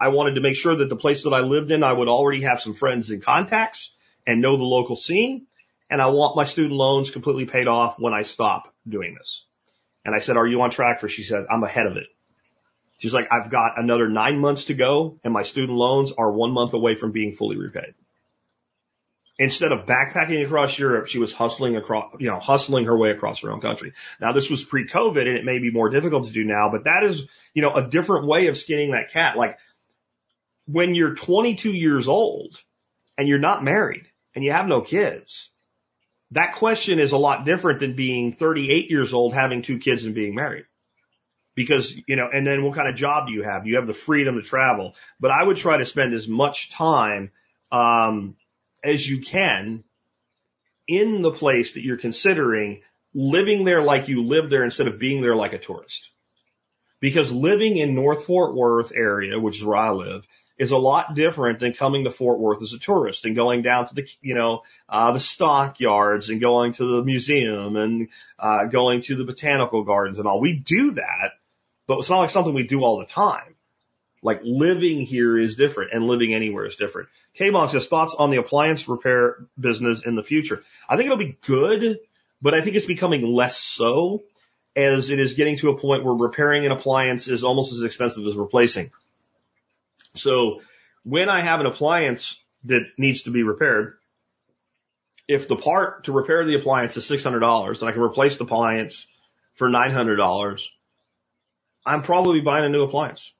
[0.00, 2.42] I wanted to make sure that the place that I lived in, I would already
[2.42, 3.94] have some friends and contacts
[4.26, 5.46] and know the local scene.
[5.90, 9.44] And I want my student loans completely paid off when I stop doing this.
[10.04, 11.08] And I said, are you on track for?
[11.08, 12.06] She said, I'm ahead of it.
[12.98, 16.52] She's like, I've got another nine months to go and my student loans are one
[16.52, 17.94] month away from being fully repaid.
[19.38, 23.42] Instead of backpacking across Europe, she was hustling across, you know, hustling her way across
[23.42, 23.92] her own country.
[24.20, 27.04] Now this was pre-COVID and it may be more difficult to do now, but that
[27.04, 27.22] is,
[27.54, 29.36] you know, a different way of skinning that cat.
[29.36, 29.58] Like
[30.66, 32.60] when you're 22 years old
[33.16, 35.50] and you're not married and you have no kids,
[36.32, 40.14] that question is a lot different than being 38 years old, having two kids and
[40.14, 40.64] being married
[41.58, 43.66] because, you know, and then what kind of job do you have?
[43.66, 47.32] You have the freedom to travel, but I would try to spend as much time,
[47.72, 48.36] um,
[48.82, 49.84] as you can
[50.86, 52.82] in the place that you're considering
[53.14, 56.10] living there like you live there instead of being there like a tourist.
[57.00, 60.26] Because living in North Fort Worth area, which is where I live,
[60.58, 63.86] is a lot different than coming to Fort Worth as a tourist and going down
[63.86, 69.02] to the, you know, uh, the stockyards and going to the museum and, uh, going
[69.02, 70.40] to the botanical gardens and all.
[70.40, 71.32] We do that
[71.88, 73.56] but it's not like something we do all the time.
[74.22, 77.08] Like living here is different and living anywhere is different.
[77.34, 80.62] K-Bonk says thoughts on the appliance repair business in the future.
[80.88, 82.00] I think it'll be good,
[82.42, 84.24] but I think it's becoming less so
[84.74, 88.26] as it is getting to a point where repairing an appliance is almost as expensive
[88.26, 88.90] as replacing.
[90.14, 90.62] So
[91.04, 93.98] when I have an appliance that needs to be repaired,
[95.28, 99.06] if the part to repair the appliance is $600 and I can replace the appliance
[99.54, 100.68] for $900,
[101.84, 103.32] I'm probably buying a new appliance.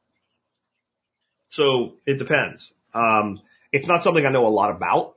[1.48, 2.72] So it depends.
[2.94, 3.40] Um,
[3.72, 5.14] it's not something I know a lot about.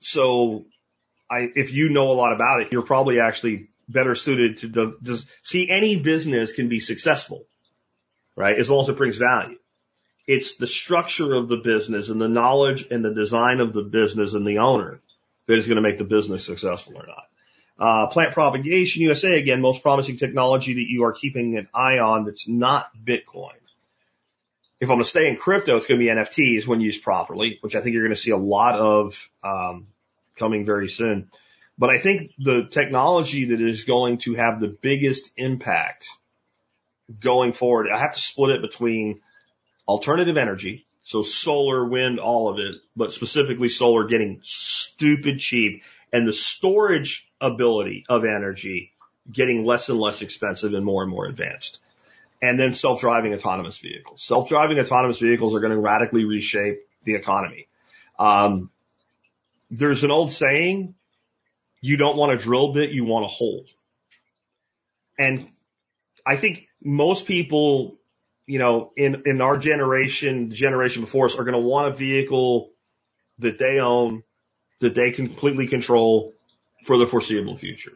[0.00, 0.66] So
[1.30, 5.24] I, if you know a lot about it, you're probably actually better suited to the,
[5.42, 7.46] see any business can be successful,
[8.36, 8.58] right?
[8.58, 9.58] As long as it brings value.
[10.26, 14.34] It's the structure of the business and the knowledge and the design of the business
[14.34, 15.00] and the owner
[15.46, 17.24] that is going to make the business successful or not.
[17.78, 22.24] Uh, plant propagation USA, again, most promising technology that you are keeping an eye on
[22.24, 23.52] that's not Bitcoin.
[24.80, 27.58] If I'm going to stay in crypto, it's going to be NFTs when used properly,
[27.62, 29.88] which I think you're going to see a lot of um,
[30.36, 31.30] coming very soon.
[31.76, 36.08] But I think the technology that is going to have the biggest impact
[37.20, 39.20] going forward, I have to split it between
[39.86, 45.82] alternative energy, so solar, wind, all of it, but specifically solar getting stupid cheap
[46.12, 48.92] and the storage ability of energy
[49.30, 51.80] getting less and less expensive and more and more advanced.
[52.40, 54.22] And then self-driving autonomous vehicles.
[54.22, 57.66] Self-driving autonomous vehicles are going to radically reshape the economy.
[58.18, 58.70] Um,
[59.70, 60.94] there's an old saying,
[61.80, 63.64] you don't want a drill bit, you want a hole.
[65.18, 65.48] And
[66.24, 67.98] I think most people,
[68.46, 71.96] you know, in, in our generation, the generation before us are going to want a
[71.96, 72.70] vehicle
[73.40, 74.22] that they own,
[74.80, 76.34] that they completely control,
[76.84, 77.92] for the foreseeable future.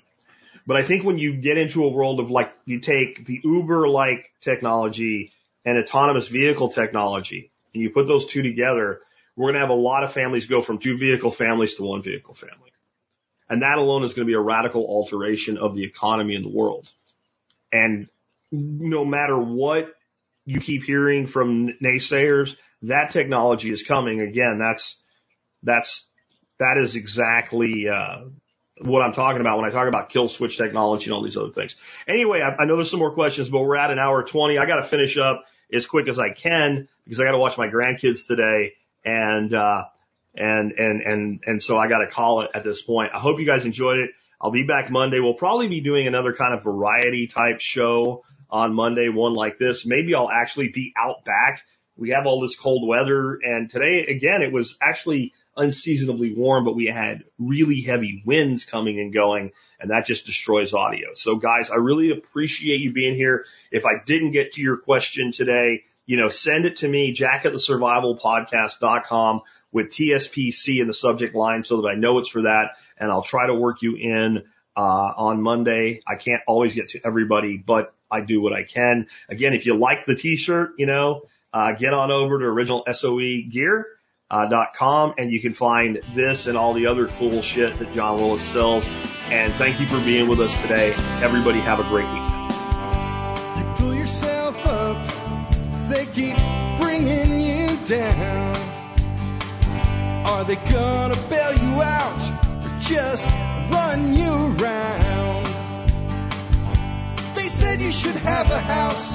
[0.67, 3.89] But I think when you get into a world of like, you take the Uber
[3.89, 5.33] like technology
[5.65, 9.01] and autonomous vehicle technology and you put those two together,
[9.37, 12.03] we're going to have a lot of families go from two vehicle families to one
[12.03, 12.71] vehicle family.
[13.49, 16.49] And that alone is going to be a radical alteration of the economy in the
[16.49, 16.91] world.
[17.73, 18.09] And
[18.51, 19.93] no matter what
[20.45, 24.21] you keep hearing from naysayers, that technology is coming.
[24.21, 24.99] Again, that's,
[25.63, 26.07] that's,
[26.59, 28.25] that is exactly, uh,
[28.85, 31.51] what I'm talking about when I talk about kill switch technology and all these other
[31.51, 31.77] things.
[32.07, 34.59] Anyway, I, I know there's some more questions, but we're at an hour 20.
[34.59, 37.57] I got to finish up as quick as I can because I got to watch
[37.57, 39.85] my grandkids today and, uh,
[40.35, 43.13] and, and, and, and so I got to call it at this point.
[43.15, 44.11] I hope you guys enjoyed it.
[44.41, 45.21] I'll be back Monday.
[45.21, 49.87] We'll probably be doing another kind of variety type show on Monday, one like this.
[49.87, 51.63] Maybe I'll actually be out back.
[51.97, 56.75] We have all this cold weather and today again, it was actually unseasonably warm, but
[56.75, 59.53] we had really heavy winds coming and going
[59.83, 61.09] and that just destroys audio.
[61.15, 63.45] So guys, I really appreciate you being here.
[63.71, 67.45] If I didn't get to your question today, you know, send it to me, jack
[67.45, 69.43] at the survivalpodcast.com
[69.73, 72.77] with TSPC in the subject line so that I know it's for that.
[72.97, 74.45] And I'll try to work you in,
[74.77, 76.01] uh, on Monday.
[76.07, 79.09] I can't always get to everybody, but I do what I can.
[79.29, 81.23] Again, if you like the t-shirt, you know,
[81.53, 83.87] uh, get on over to original SOE gear
[84.33, 87.93] Uh, dot com, and you can find this and all the other cool shit that
[87.93, 88.89] John Willis sells.
[89.27, 90.95] And thank you for being with us today.
[91.21, 92.53] Everybody have a great weekend.
[93.59, 95.05] You pull yourself up,
[95.91, 96.39] they keep
[96.81, 98.57] bringing you down.
[100.25, 102.23] Are they gonna bail you out
[102.65, 105.45] or just run you around?
[107.35, 109.13] They said you should have a house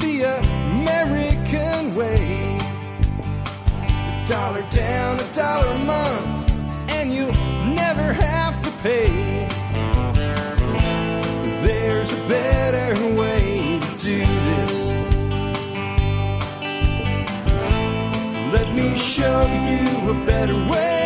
[0.00, 2.55] the American way.
[4.26, 6.50] Dollar down, a dollar a month,
[6.90, 7.26] and you
[7.74, 9.46] never have to pay.
[11.62, 14.90] There's a better way to do this.
[18.52, 21.05] Let me show you a better way.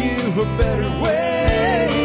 [0.37, 2.00] a better way.